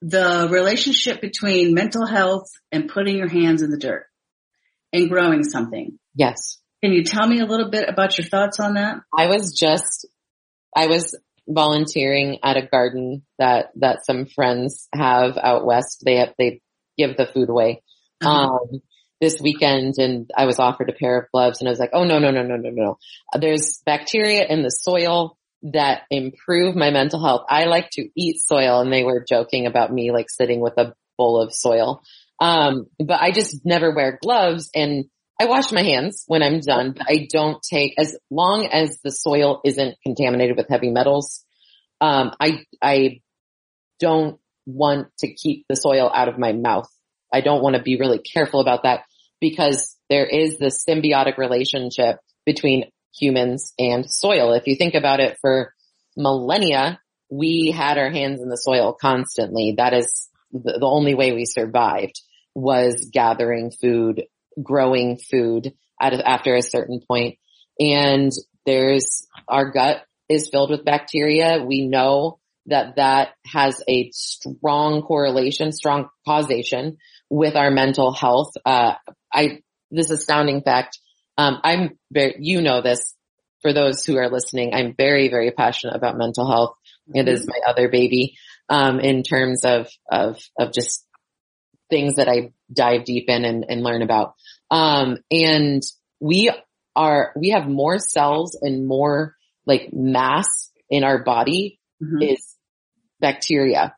the 0.06 0.48
relationship 0.50 1.22
between 1.22 1.72
mental 1.72 2.04
health 2.04 2.50
and 2.70 2.90
putting 2.90 3.16
your 3.16 3.28
hands 3.28 3.62
in 3.62 3.70
the 3.70 3.78
dirt 3.78 4.04
and 4.92 5.08
growing 5.08 5.42
something. 5.42 5.98
Yes. 6.14 6.58
Can 6.82 6.92
you 6.92 7.04
tell 7.04 7.26
me 7.26 7.40
a 7.40 7.46
little 7.46 7.70
bit 7.70 7.88
about 7.88 8.18
your 8.18 8.26
thoughts 8.26 8.60
on 8.60 8.74
that? 8.74 8.98
I 9.16 9.28
was 9.28 9.58
just, 9.58 10.06
I 10.76 10.88
was 10.88 11.18
volunteering 11.48 12.38
at 12.42 12.58
a 12.58 12.66
garden 12.66 13.22
that, 13.38 13.70
that 13.76 14.04
some 14.04 14.26
friends 14.26 14.88
have 14.94 15.38
out 15.38 15.64
west. 15.64 16.02
They 16.04 16.16
have, 16.16 16.34
they 16.36 16.60
give 16.98 17.16
the 17.16 17.26
food 17.26 17.48
away. 17.48 17.82
Uh-huh. 18.22 18.30
Um, 18.30 18.82
this 19.22 19.40
weekend 19.40 19.94
and 19.96 20.30
I 20.36 20.44
was 20.44 20.58
offered 20.58 20.90
a 20.90 20.92
pair 20.92 21.18
of 21.18 21.30
gloves 21.32 21.60
and 21.60 21.68
I 21.68 21.70
was 21.70 21.78
like, 21.78 21.90
oh 21.94 22.04
no, 22.04 22.18
no, 22.18 22.30
no, 22.30 22.42
no, 22.42 22.56
no, 22.56 22.68
no. 22.70 22.98
There's 23.40 23.80
bacteria 23.86 24.44
in 24.46 24.62
the 24.62 24.68
soil 24.68 25.38
that 25.64 26.02
improve 26.10 26.76
my 26.76 26.90
mental 26.90 27.24
health. 27.24 27.46
I 27.48 27.64
like 27.64 27.90
to 27.92 28.08
eat 28.16 28.40
soil 28.40 28.80
and 28.80 28.92
they 28.92 29.04
were 29.04 29.24
joking 29.26 29.66
about 29.66 29.92
me 29.92 30.12
like 30.12 30.30
sitting 30.30 30.60
with 30.60 30.74
a 30.78 30.94
bowl 31.16 31.40
of 31.40 31.54
soil. 31.54 32.02
Um, 32.40 32.86
but 32.98 33.20
I 33.20 33.30
just 33.30 33.64
never 33.64 33.94
wear 33.94 34.18
gloves 34.22 34.70
and 34.74 35.06
I 35.40 35.46
wash 35.46 35.72
my 35.72 35.82
hands 35.82 36.24
when 36.26 36.42
I'm 36.42 36.60
done, 36.60 36.92
but 36.96 37.06
I 37.08 37.26
don't 37.30 37.62
take 37.62 37.94
as 37.98 38.16
long 38.30 38.66
as 38.66 39.00
the 39.02 39.10
soil 39.10 39.60
isn't 39.64 39.96
contaminated 40.02 40.56
with 40.56 40.68
heavy 40.68 40.90
metals. 40.90 41.44
Um, 42.00 42.32
I, 42.40 42.64
I 42.82 43.20
don't 43.98 44.38
want 44.66 45.08
to 45.18 45.32
keep 45.32 45.66
the 45.68 45.76
soil 45.76 46.10
out 46.12 46.28
of 46.28 46.38
my 46.38 46.52
mouth 46.52 46.88
I 47.34 47.40
don't 47.40 47.62
want 47.62 47.74
to 47.74 47.82
be 47.82 47.98
really 47.98 48.20
careful 48.20 48.60
about 48.60 48.84
that 48.84 49.00
because 49.40 49.96
there 50.08 50.24
is 50.24 50.58
this 50.58 50.84
symbiotic 50.88 51.36
relationship 51.36 52.18
between 52.46 52.84
humans 53.18 53.72
and 53.78 54.10
soil. 54.10 54.52
If 54.52 54.66
you 54.66 54.76
think 54.76 54.94
about 54.94 55.20
it 55.20 55.38
for 55.40 55.72
millennia, 56.16 57.00
we 57.30 57.72
had 57.74 57.98
our 57.98 58.10
hands 58.10 58.40
in 58.40 58.48
the 58.48 58.56
soil 58.56 58.96
constantly. 58.98 59.74
That 59.76 59.94
is 59.94 60.28
the, 60.52 60.78
the 60.80 60.86
only 60.86 61.14
way 61.14 61.32
we 61.32 61.46
survived 61.46 62.20
was 62.54 63.10
gathering 63.12 63.70
food, 63.70 64.24
growing 64.62 65.18
food 65.18 65.74
at, 66.00 66.12
after 66.14 66.54
a 66.54 66.62
certain 66.62 67.00
point. 67.06 67.38
And 67.78 68.30
there's 68.66 69.26
our 69.48 69.70
gut 69.70 70.04
is 70.28 70.48
filled 70.48 70.70
with 70.70 70.84
bacteria. 70.84 71.62
We 71.64 71.86
know 71.86 72.38
that 72.66 72.96
that 72.96 73.30
has 73.46 73.82
a 73.88 74.10
strong 74.12 75.02
correlation, 75.02 75.72
strong 75.72 76.08
causation 76.26 76.96
with 77.28 77.56
our 77.56 77.70
mental 77.70 78.12
health. 78.12 78.52
Uh, 78.64 78.94
I, 79.32 79.60
this 79.90 80.10
astounding 80.10 80.62
fact, 80.62 80.98
um, 81.36 81.60
I'm 81.64 81.98
very, 82.10 82.36
you 82.38 82.62
know 82.62 82.80
this 82.80 83.14
for 83.62 83.72
those 83.72 84.04
who 84.04 84.16
are 84.16 84.30
listening. 84.30 84.74
I'm 84.74 84.94
very, 84.94 85.28
very 85.28 85.50
passionate 85.50 85.96
about 85.96 86.18
mental 86.18 86.46
health. 86.48 86.76
It 87.12 87.28
is 87.28 87.46
my 87.46 87.58
other 87.68 87.88
baby, 87.88 88.36
um, 88.68 89.00
in 89.00 89.22
terms 89.22 89.64
of, 89.64 89.88
of, 90.10 90.40
of 90.58 90.72
just 90.72 91.06
things 91.90 92.16
that 92.16 92.28
I 92.28 92.52
dive 92.72 93.04
deep 93.04 93.28
in 93.28 93.44
and, 93.44 93.64
and 93.68 93.82
learn 93.82 94.02
about. 94.02 94.34
Um, 94.70 95.18
and 95.30 95.82
we 96.20 96.50
are, 96.96 97.32
we 97.36 97.50
have 97.50 97.66
more 97.66 97.98
cells 97.98 98.58
and 98.60 98.86
more 98.86 99.34
like 99.66 99.90
mass 99.92 100.70
in 100.88 101.04
our 101.04 101.22
body 101.22 101.78
mm-hmm. 102.02 102.22
is 102.22 102.54
bacteria 103.20 103.94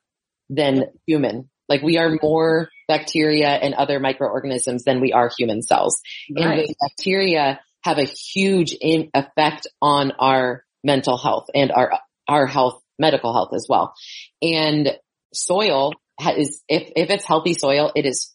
than 0.49 0.87
human. 1.07 1.49
Like 1.69 1.83
we 1.83 1.99
are 1.99 2.17
more 2.23 2.69
bacteria 2.89 3.49
and 3.49 3.75
other 3.75 4.01
microorganisms 4.01 4.85
than 4.85 5.01
we 5.01 5.13
are 5.13 5.31
human 5.37 5.63
cells. 5.63 6.01
Right. 6.35 6.45
And 6.45 6.59
those 6.61 6.75
bacteria 6.81 7.61
have 7.83 7.99
a 7.99 8.05
huge 8.05 8.75
in- 8.81 9.11
effect 9.15 9.67
on 9.81 10.13
our 10.19 10.65
mental 10.83 11.17
health 11.17 11.47
and 11.55 11.73
our, 11.73 11.99
our 12.29 12.47
health, 12.47 12.83
medical 12.99 13.33
health 13.33 13.51
as 13.55 13.67
well. 13.69 13.95
And 14.43 14.97
soil 15.33 15.93
is, 16.37 16.63
if, 16.69 16.91
if 16.97 17.11
it's 17.11 17.25
healthy 17.25 17.55
soil, 17.55 17.93
it 17.95 18.07
is 18.07 18.33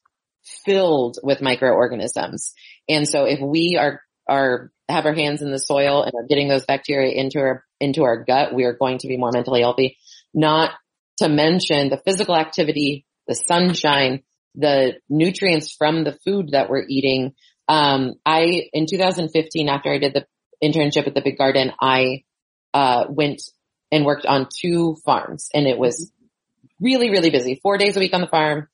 filled 0.65 1.17
with 1.23 1.41
microorganisms. 1.41 2.53
And 2.87 3.07
so 3.07 3.25
if 3.25 3.39
we 3.39 3.77
are, 3.79 4.01
are, 4.27 4.71
have 4.89 5.05
our 5.05 5.13
hands 5.13 5.41
in 5.41 5.51
the 5.51 5.59
soil 5.59 6.03
and 6.03 6.13
are 6.13 6.27
getting 6.27 6.47
those 6.47 6.65
bacteria 6.65 7.13
into 7.13 7.39
our, 7.39 7.63
into 7.79 8.03
our 8.03 8.23
gut, 8.23 8.53
we 8.53 8.65
are 8.65 8.73
going 8.73 8.99
to 8.99 9.07
be 9.07 9.17
more 9.17 9.31
mentally 9.33 9.61
healthy. 9.61 9.97
Not 10.33 10.71
to 11.17 11.29
mention 11.29 11.89
the 11.89 12.01
physical 12.05 12.35
activity, 12.35 13.05
the 13.27 13.35
sunshine, 13.35 14.23
the 14.55 14.95
nutrients 15.09 15.73
from 15.75 16.03
the 16.03 16.17
food 16.25 16.49
that 16.51 16.69
we're 16.69 16.85
eating. 16.87 17.33
Um, 17.67 18.15
I, 18.25 18.69
in 18.73 18.85
2015, 18.85 19.69
after 19.69 19.91
I 19.91 19.97
did 19.97 20.13
the 20.13 20.25
internship 20.63 21.07
at 21.07 21.15
the 21.15 21.21
Big 21.21 21.37
Garden, 21.37 21.71
I, 21.81 22.23
uh, 22.73 23.05
went 23.09 23.41
and 23.91 24.05
worked 24.05 24.25
on 24.25 24.47
two 24.61 24.95
farms 25.03 25.49
and 25.53 25.67
it 25.67 25.77
was 25.77 26.11
really, 26.79 27.09
really 27.09 27.29
busy. 27.29 27.59
Four 27.61 27.77
days 27.77 27.95
a 27.95 27.99
week 27.99 28.13
on 28.13 28.21
the 28.21 28.27
farm, 28.27 28.67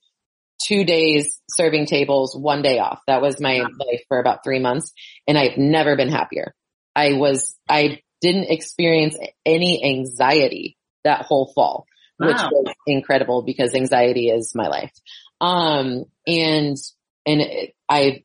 two 0.62 0.84
days 0.84 1.40
serving 1.50 1.86
tables, 1.88 2.36
one 2.36 2.62
day 2.62 2.80
off. 2.80 3.02
That 3.08 3.22
was 3.22 3.42
my 3.42 3.58
life 3.58 4.04
for 4.08 4.20
about 4.20 4.44
three 4.44 4.60
months 4.60 4.94
and 5.28 5.38
I've 5.38 5.58
never 5.58 5.96
been 5.96 6.10
happier. 6.10 6.54
I 6.96 7.14
was, 7.14 7.56
I 7.70 8.02
didn't 8.22 8.50
experience 8.50 9.18
any 9.46 9.84
anxiety 9.84 10.78
that 11.04 11.24
whole 11.24 11.52
fall, 11.54 11.86
wow. 12.20 12.28
which 12.28 12.38
was 12.38 12.74
incredible 12.86 13.44
because 13.44 13.74
anxiety 13.74 14.30
is 14.30 14.54
my 14.56 14.68
life. 14.68 14.92
Um, 15.40 16.06
and, 16.26 16.78
and 17.26 17.42
I, 17.90 18.24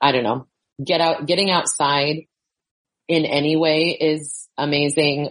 I 0.00 0.12
don't 0.12 0.24
know, 0.24 0.46
get 0.82 1.00
out, 1.00 1.26
getting 1.26 1.50
outside 1.50 2.26
in 3.08 3.24
any 3.24 3.56
way 3.56 3.96
is 3.98 4.48
amazing 4.58 5.30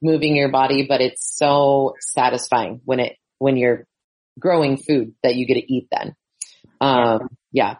moving 0.00 0.36
your 0.36 0.50
body, 0.50 0.86
but 0.88 1.00
it's 1.00 1.36
so 1.36 1.94
satisfying 2.00 2.80
when 2.84 3.00
it, 3.00 3.16
when 3.38 3.56
you're 3.56 3.86
growing 4.38 4.76
food 4.76 5.14
that 5.22 5.34
you 5.34 5.46
get 5.46 5.54
to 5.54 5.72
eat 5.72 5.88
then. 5.90 6.14
Um, 6.80 7.28
yeah. 7.52 7.76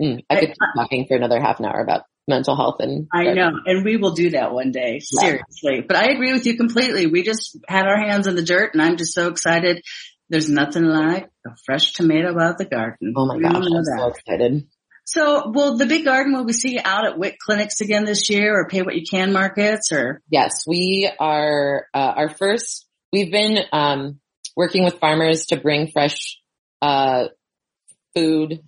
Mm, 0.00 0.24
I 0.28 0.40
could 0.40 0.48
keep 0.48 0.58
talking 0.76 1.06
for 1.06 1.16
another 1.16 1.40
half 1.40 1.60
an 1.60 1.66
hour 1.66 1.80
about 1.80 2.02
mental 2.28 2.56
health 2.56 2.76
and 2.80 3.08
I 3.12 3.32
know, 3.34 3.50
and 3.66 3.84
we 3.84 3.96
will 3.96 4.12
do 4.12 4.30
that 4.30 4.52
one 4.52 4.70
day, 4.70 5.00
seriously. 5.00 5.76
Yeah. 5.76 5.80
But 5.86 5.96
I 5.96 6.12
agree 6.12 6.32
with 6.32 6.46
you 6.46 6.56
completely. 6.56 7.06
We 7.06 7.22
just 7.22 7.58
had 7.68 7.86
our 7.86 7.98
hands 7.98 8.26
in 8.26 8.36
the 8.36 8.44
dirt 8.44 8.74
and 8.74 8.82
I'm 8.82 8.96
just 8.96 9.12
so 9.12 9.28
excited 9.28 9.82
there's 10.32 10.48
nothing 10.48 10.84
like 10.84 11.28
a 11.46 11.50
fresh 11.66 11.92
tomato 11.92 12.30
out 12.40 12.52
of 12.52 12.56
the 12.56 12.64
garden. 12.64 13.12
Oh 13.14 13.26
my 13.26 13.38
gosh, 13.38 13.66
I'm 13.66 13.84
so 13.84 14.06
excited. 14.08 14.66
So, 15.04 15.50
will 15.50 15.76
the 15.76 15.84
big 15.84 16.06
garden, 16.06 16.32
will 16.32 16.44
we 16.44 16.54
see 16.54 16.72
you 16.72 16.80
out 16.82 17.06
at 17.06 17.18
WIC 17.18 17.36
clinics 17.38 17.82
again 17.82 18.06
this 18.06 18.30
year 18.30 18.58
or 18.58 18.66
pay 18.66 18.80
what 18.80 18.94
you 18.94 19.04
can 19.08 19.32
markets 19.32 19.92
or? 19.92 20.22
Yes, 20.30 20.64
we 20.66 21.10
are, 21.20 21.86
uh, 21.92 22.14
our 22.16 22.28
first, 22.30 22.86
we've 23.12 23.30
been, 23.30 23.58
um, 23.72 24.20
working 24.56 24.84
with 24.84 25.00
farmers 25.00 25.46
to 25.46 25.56
bring 25.56 25.90
fresh, 25.90 26.38
uh, 26.80 27.26
food, 28.14 28.60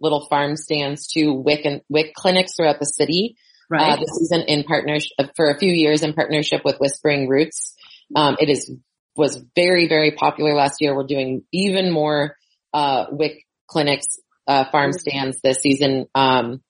little 0.00 0.26
farm 0.28 0.56
stands 0.56 1.06
to 1.12 1.32
WIC 1.32 1.64
and 1.66 1.82
WIC 1.88 2.14
clinics 2.14 2.56
throughout 2.56 2.80
the 2.80 2.86
city. 2.86 3.36
Right. 3.70 3.92
Uh, 3.92 3.96
this 3.96 4.10
season 4.18 4.42
in 4.48 4.64
partnership, 4.64 5.12
for 5.36 5.50
a 5.50 5.58
few 5.58 5.72
years 5.72 6.02
in 6.02 6.14
partnership 6.14 6.62
with 6.64 6.78
Whispering 6.78 7.28
Roots. 7.28 7.74
Um, 8.14 8.36
it 8.40 8.50
is 8.50 8.70
was 9.16 9.42
very, 9.54 9.88
very 9.88 10.12
popular 10.12 10.54
last 10.54 10.80
year. 10.80 10.94
We're 10.94 11.06
doing 11.06 11.44
even 11.52 11.90
more, 11.90 12.36
uh, 12.72 13.06
WIC 13.10 13.46
clinics, 13.66 14.06
uh, 14.46 14.64
farm 14.70 14.90
mm-hmm. 14.90 14.98
stands 14.98 15.40
this 15.42 15.58
season. 15.58 16.06
Um, 16.14 16.62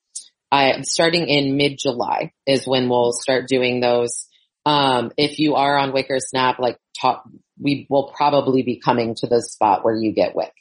I, 0.50 0.82
starting 0.82 1.28
in 1.28 1.56
mid-July 1.56 2.32
is 2.46 2.66
when 2.66 2.88
we'll 2.88 3.12
start 3.12 3.48
doing 3.48 3.80
those. 3.80 4.26
Um, 4.66 5.10
if 5.16 5.38
you 5.38 5.54
are 5.54 5.78
on 5.78 5.92
WIC 5.92 6.06
or 6.10 6.18
Snap, 6.20 6.58
like 6.58 6.78
talk, 7.00 7.24
we 7.58 7.86
will 7.88 8.12
probably 8.14 8.62
be 8.62 8.78
coming 8.78 9.14
to 9.16 9.26
the 9.26 9.40
spot 9.40 9.84
where 9.84 9.94
you 9.94 10.12
get 10.12 10.36
WIC. 10.36 10.52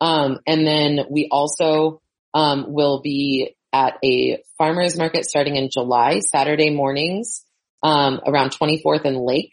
Um, 0.00 0.40
and 0.46 0.66
then 0.66 1.06
we 1.10 1.28
also, 1.30 2.02
um, 2.34 2.66
will 2.68 3.00
be 3.00 3.56
at 3.72 3.98
a 4.04 4.42
farmer's 4.58 4.96
market 4.96 5.26
starting 5.26 5.56
in 5.56 5.70
July, 5.72 6.20
Saturday 6.20 6.70
mornings, 6.70 7.44
um, 7.82 8.20
around 8.26 8.50
24th 8.50 9.04
and 9.04 9.16
Lake, 9.16 9.52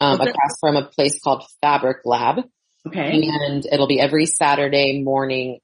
um, 0.00 0.20
okay. 0.20 0.30
across 0.30 0.58
from 0.60 0.76
a 0.76 0.84
place 0.84 1.20
called 1.22 1.44
Fabric 1.60 1.98
Lab. 2.04 2.44
Okay. 2.86 3.20
And 3.22 3.66
it'll 3.70 3.88
be 3.88 4.00
every 4.00 4.26
Saturday 4.26 5.02
morning, 5.02 5.58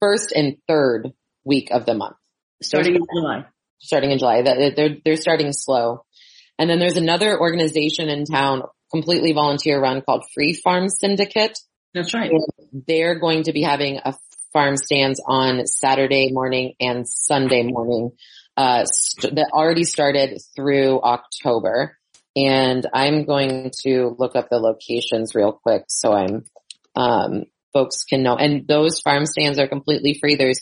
first 0.00 0.32
and 0.32 0.56
third 0.68 1.12
week 1.44 1.70
of 1.70 1.86
the 1.86 1.94
month. 1.94 2.16
Starting 2.62 2.94
in 2.94 3.02
July. 3.14 3.44
Starting 3.78 4.10
in 4.10 4.18
July. 4.18 4.42
They're, 4.42 4.96
they're 5.04 5.16
starting 5.16 5.52
slow. 5.52 6.04
And 6.58 6.70
then 6.70 6.78
there's 6.78 6.96
another 6.96 7.38
organization 7.38 8.08
in 8.08 8.24
town, 8.24 8.62
completely 8.92 9.32
volunteer 9.32 9.80
run 9.80 10.02
called 10.02 10.24
Free 10.34 10.52
Farm 10.52 10.88
Syndicate. 10.88 11.58
That's 11.94 12.14
right. 12.14 12.30
They're 12.72 13.18
going 13.18 13.44
to 13.44 13.52
be 13.52 13.62
having 13.62 14.00
a 14.04 14.14
farm 14.52 14.76
stands 14.76 15.20
on 15.26 15.66
Saturday 15.66 16.30
morning 16.32 16.74
and 16.80 17.06
Sunday 17.08 17.64
morning, 17.64 18.12
uh, 18.56 18.84
st- 18.84 19.34
that 19.34 19.50
already 19.52 19.84
started 19.84 20.40
through 20.54 21.02
October. 21.02 21.98
And 22.36 22.86
I'm 22.92 23.24
going 23.24 23.70
to 23.82 24.16
look 24.18 24.34
up 24.34 24.48
the 24.50 24.58
locations 24.58 25.34
real 25.34 25.52
quick 25.52 25.84
so 25.88 26.12
I'm, 26.12 26.44
um, 26.96 27.44
folks 27.72 28.04
can 28.04 28.22
know. 28.22 28.36
And 28.36 28.66
those 28.66 29.00
farm 29.00 29.26
stands 29.26 29.58
are 29.58 29.68
completely 29.68 30.18
free. 30.20 30.34
There's 30.34 30.60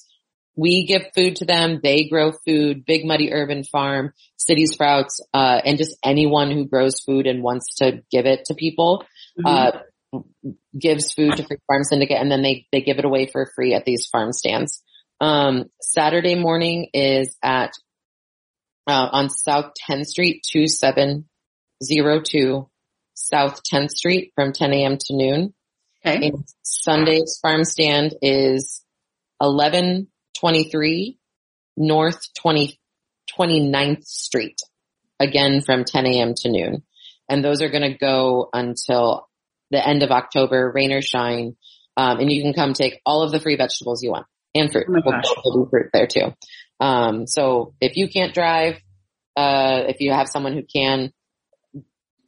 we 0.56 0.87
give 0.87 1.06
food 1.14 1.37
to 1.37 1.44
them. 1.44 1.80
They 1.82 2.08
grow 2.08 2.32
food. 2.32 2.85
Big 2.85 3.04
Muddy 3.06 3.32
Urban 3.32 3.64
Farm, 3.64 4.12
City 4.37 4.66
Sprouts, 4.66 5.20
uh, 5.32 5.61
and 5.64 5.78
just 5.78 5.96
anyone 6.04 6.50
who 6.50 6.66
grows 6.66 7.00
food 7.00 7.26
and 7.26 7.42
wants 7.42 7.76
to 7.76 8.02
give 8.11 8.26
it 8.26 8.46
to 8.46 8.54
people, 8.54 9.04
mm-hmm. 9.38 9.46
uh, 9.46 10.20
gives 10.78 11.12
food 11.14 11.37
to 11.37 11.44
Free 11.44 11.56
Farm 11.66 11.85
Syndicate 11.85 12.18
and 12.20 12.30
then 12.30 12.42
they, 12.42 12.66
they 12.70 12.82
give 12.82 12.98
it 12.98 13.04
away 13.04 13.26
for 13.26 13.50
free 13.54 13.74
at 13.74 13.85
these 13.85 14.06
farm 14.06 14.32
stands. 14.32 14.82
Um, 15.20 15.70
Saturday 15.80 16.35
morning 16.35 16.88
is 16.92 17.35
at, 17.42 17.72
uh, 18.87 19.08
on 19.12 19.30
South 19.30 19.72
10th 19.88 20.06
Street, 20.06 20.42
2702 21.88 22.68
South 23.14 23.61
10th 23.73 23.90
Street 23.90 24.33
from 24.35 24.53
10 24.53 24.73
a.m. 24.73 24.97
to 24.99 25.16
noon. 25.16 25.55
Okay. 26.05 26.29
And 26.29 26.45
Sunday's 26.62 27.38
farm 27.40 27.64
stand 27.64 28.14
is 28.23 28.83
1123 29.38 31.18
North 31.77 32.21
20, 32.38 32.79
29th 33.38 34.05
Street, 34.05 34.59
again 35.18 35.62
from 35.62 35.85
10 35.85 36.07
a.m. 36.07 36.35
to 36.37 36.51
noon. 36.51 36.83
And 37.29 37.45
those 37.45 37.62
are 37.62 37.71
going 37.71 37.90
to 37.90 37.97
go 37.97 38.49
until 38.53 39.29
the 39.71 39.87
end 39.87 40.03
of 40.03 40.11
October, 40.11 40.71
rain 40.75 40.92
or 40.92 41.03
shine. 41.03 41.57
Um, 41.97 42.18
and 42.21 42.31
you 42.31 42.42
can 42.42 42.53
come 42.53 42.73
take 42.73 43.01
all 43.07 43.23
of 43.23 43.33
the 43.33 43.40
free 43.40 43.57
vegetables 43.57 44.03
you 44.03 44.11
want 44.11 44.27
and 44.55 44.71
fruit. 44.71 44.87
Oh 44.88 45.21
we'll 45.45 45.66
fruit 45.66 45.90
there 45.92 46.07
too. 46.07 46.35
Um, 46.81 47.27
so 47.27 47.75
if 47.81 47.97
you 47.97 48.09
can't 48.09 48.35
drive, 48.35 48.81
uh, 49.37 49.85
if 49.88 50.01
you 50.01 50.12
have 50.12 50.29
someone 50.29 50.53
who 50.55 50.62
can, 50.62 51.12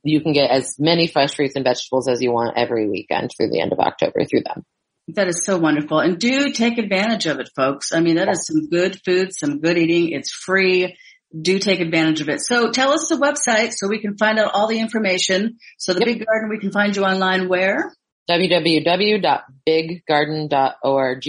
you 0.04 0.20
can 0.20 0.32
get 0.32 0.50
as 0.50 0.76
many 0.78 1.06
fresh 1.06 1.34
fruits 1.34 1.56
and 1.56 1.64
vegetables 1.64 2.08
as 2.08 2.22
you 2.22 2.30
want 2.30 2.56
every 2.56 2.88
weekend 2.88 3.30
through 3.36 3.50
the 3.50 3.60
end 3.60 3.72
of 3.72 3.80
October 3.80 4.24
through 4.24 4.42
them. 4.42 4.64
That 5.08 5.28
is 5.28 5.44
so 5.44 5.58
wonderful. 5.58 5.98
And 5.98 6.18
do 6.18 6.52
take 6.52 6.78
advantage 6.78 7.26
of 7.26 7.40
it, 7.40 7.50
folks. 7.54 7.92
I 7.92 8.00
mean, 8.00 8.16
that 8.16 8.28
is 8.28 8.46
some 8.46 8.68
good 8.70 9.00
food, 9.04 9.34
some 9.34 9.60
good 9.60 9.76
eating. 9.76 10.12
It's 10.12 10.30
free. 10.30 10.96
Do 11.38 11.58
take 11.58 11.80
advantage 11.80 12.20
of 12.20 12.28
it. 12.28 12.40
So 12.40 12.70
tell 12.70 12.92
us 12.92 13.08
the 13.08 13.16
website 13.16 13.72
so 13.72 13.88
we 13.88 13.98
can 13.98 14.16
find 14.16 14.38
out 14.38 14.52
all 14.54 14.66
the 14.66 14.78
information. 14.78 15.58
So 15.78 15.92
the 15.92 16.00
yep. 16.00 16.06
Big 16.06 16.24
Garden, 16.24 16.48
we 16.48 16.58
can 16.58 16.70
find 16.70 16.96
you 16.96 17.04
online 17.04 17.48
where? 17.48 17.92
www.biggarden.org. 18.30 21.28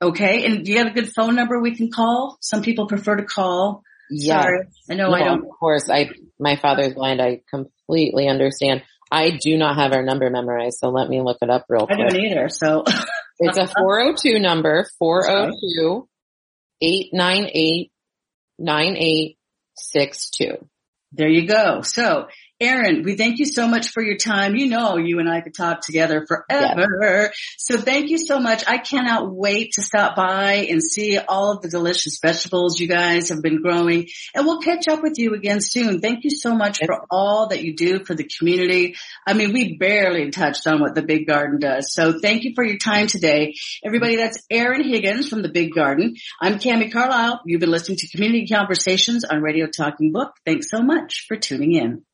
Okay. 0.00 0.44
And 0.44 0.64
do 0.64 0.70
you 0.72 0.78
have 0.78 0.86
a 0.88 0.90
good 0.90 1.12
phone 1.14 1.34
number 1.34 1.60
we 1.60 1.74
can 1.74 1.90
call? 1.90 2.36
Some 2.40 2.62
people 2.62 2.86
prefer 2.88 3.16
to 3.16 3.24
call. 3.24 3.82
Yeah. 4.10 4.42
Sorry. 4.42 4.60
I 4.90 4.94
know 4.94 5.08
no, 5.08 5.14
I 5.14 5.24
don't. 5.24 5.44
Of 5.44 5.50
course. 5.58 5.90
I, 5.90 6.10
my 6.38 6.56
father's 6.56 6.94
blind. 6.94 7.22
I 7.22 7.40
completely 7.48 7.72
understand. 8.28 8.82
I 9.10 9.30
do 9.30 9.56
not 9.56 9.76
have 9.76 9.92
our 9.92 10.02
number 10.02 10.28
memorized, 10.30 10.78
so 10.78 10.90
let 10.90 11.08
me 11.08 11.22
look 11.22 11.38
it 11.40 11.48
up 11.50 11.64
real 11.68 11.86
quick. 11.86 11.98
I 11.98 12.08
don't 12.08 12.20
either, 12.20 12.50
so. 12.50 12.84
it's 13.38 13.56
a 13.56 13.66
402 13.66 14.38
number, 14.38 14.86
402 14.98 16.06
898 16.80 17.90
9862. 18.58 20.68
There 21.12 21.28
you 21.28 21.46
go. 21.46 21.82
So 21.82 22.28
Erin, 22.60 23.04
we 23.04 23.16
thank 23.16 23.38
you 23.38 23.44
so 23.44 23.68
much 23.68 23.90
for 23.90 24.02
your 24.02 24.16
time. 24.16 24.56
You 24.56 24.66
know, 24.66 24.96
you 24.96 25.20
and 25.20 25.30
I 25.30 25.42
could 25.42 25.54
talk 25.54 25.80
together 25.80 26.26
forever. 26.26 27.32
So 27.56 27.78
thank 27.78 28.10
you 28.10 28.18
so 28.18 28.40
much. 28.40 28.64
I 28.66 28.78
cannot 28.78 29.32
wait 29.32 29.72
to 29.74 29.82
stop 29.82 30.16
by 30.16 30.66
and 30.68 30.82
see 30.82 31.18
all 31.18 31.52
of 31.52 31.62
the 31.62 31.68
delicious 31.68 32.18
vegetables 32.20 32.80
you 32.80 32.88
guys 32.88 33.28
have 33.28 33.42
been 33.42 33.62
growing 33.62 34.08
and 34.34 34.44
we'll 34.44 34.60
catch 34.60 34.88
up 34.88 35.04
with 35.04 35.18
you 35.18 35.34
again 35.34 35.60
soon. 35.60 36.00
Thank 36.00 36.24
you 36.24 36.30
so 36.30 36.52
much 36.52 36.78
for 36.84 37.04
all 37.12 37.48
that 37.50 37.62
you 37.62 37.76
do 37.76 38.04
for 38.04 38.16
the 38.16 38.28
community. 38.38 38.96
I 39.24 39.34
mean, 39.34 39.52
we 39.52 39.76
barely 39.76 40.30
touched 40.30 40.66
on 40.66 40.80
what 40.80 40.96
the 40.96 41.02
Big 41.02 41.28
Garden 41.28 41.60
does. 41.60 41.94
So 41.94 42.18
thank 42.20 42.42
you 42.42 42.54
for 42.56 42.64
your 42.64 42.78
time 42.78 43.06
today. 43.06 43.54
Everybody, 43.84 44.16
that's 44.16 44.44
Erin 44.50 44.82
Higgins 44.82 45.28
from 45.28 45.42
the 45.42 45.48
Big 45.48 45.72
Garden. 45.74 46.16
I'm 46.40 46.58
Cami 46.58 46.90
Carlisle. 46.90 47.42
You've 47.46 47.60
been 47.60 47.70
listening 47.70 47.98
to 47.98 48.08
Community 48.08 48.48
Conversations 48.48 49.24
on 49.24 49.42
Radio 49.42 49.68
Talking 49.68 50.10
Book. 50.10 50.32
Thanks 50.44 50.68
so 50.70 50.82
much 50.82 51.26
for 51.28 51.36
tuning 51.36 51.74
in. 51.74 52.04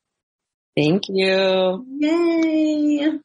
Thank 0.76 1.02
you. 1.08 1.86
Yay. 2.00 3.20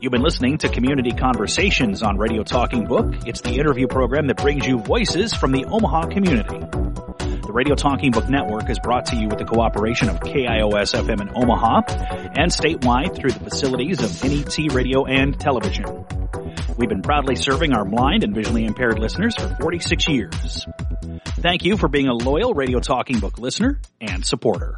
You've 0.00 0.12
been 0.12 0.22
listening 0.22 0.58
to 0.58 0.68
Community 0.68 1.12
Conversations 1.12 2.02
on 2.02 2.18
Radio 2.18 2.42
Talking 2.42 2.84
Book. 2.84 3.14
It's 3.26 3.40
the 3.42 3.54
interview 3.58 3.86
program 3.86 4.26
that 4.26 4.38
brings 4.38 4.66
you 4.66 4.78
voices 4.78 5.34
from 5.34 5.52
the 5.52 5.64
Omaha 5.66 6.06
community. 6.06 6.58
The 6.58 7.52
Radio 7.52 7.76
Talking 7.76 8.10
Book 8.10 8.28
Network 8.28 8.68
is 8.70 8.78
brought 8.80 9.06
to 9.06 9.16
you 9.16 9.28
with 9.28 9.38
the 9.38 9.44
cooperation 9.44 10.08
of 10.08 10.18
KIOS 10.18 11.00
FM 11.00 11.20
in 11.20 11.30
Omaha 11.34 11.82
and 12.36 12.50
statewide 12.50 13.14
through 13.14 13.30
the 13.30 13.40
facilities 13.40 14.02
of 14.02 14.24
NET 14.24 14.74
Radio 14.74 15.04
and 15.04 15.38
Television. 15.38 15.84
We've 16.76 16.88
been 16.88 17.02
proudly 17.02 17.36
serving 17.36 17.72
our 17.72 17.84
blind 17.84 18.24
and 18.24 18.34
visually 18.34 18.64
impaired 18.64 18.98
listeners 18.98 19.36
for 19.36 19.48
46 19.60 20.08
years. 20.08 20.66
Thank 21.24 21.64
you 21.64 21.76
for 21.76 21.88
being 21.88 22.08
a 22.08 22.14
loyal 22.14 22.52
Radio 22.52 22.80
Talking 22.80 23.20
Book 23.20 23.38
listener 23.38 23.80
and 24.00 24.24
supporter. 24.24 24.76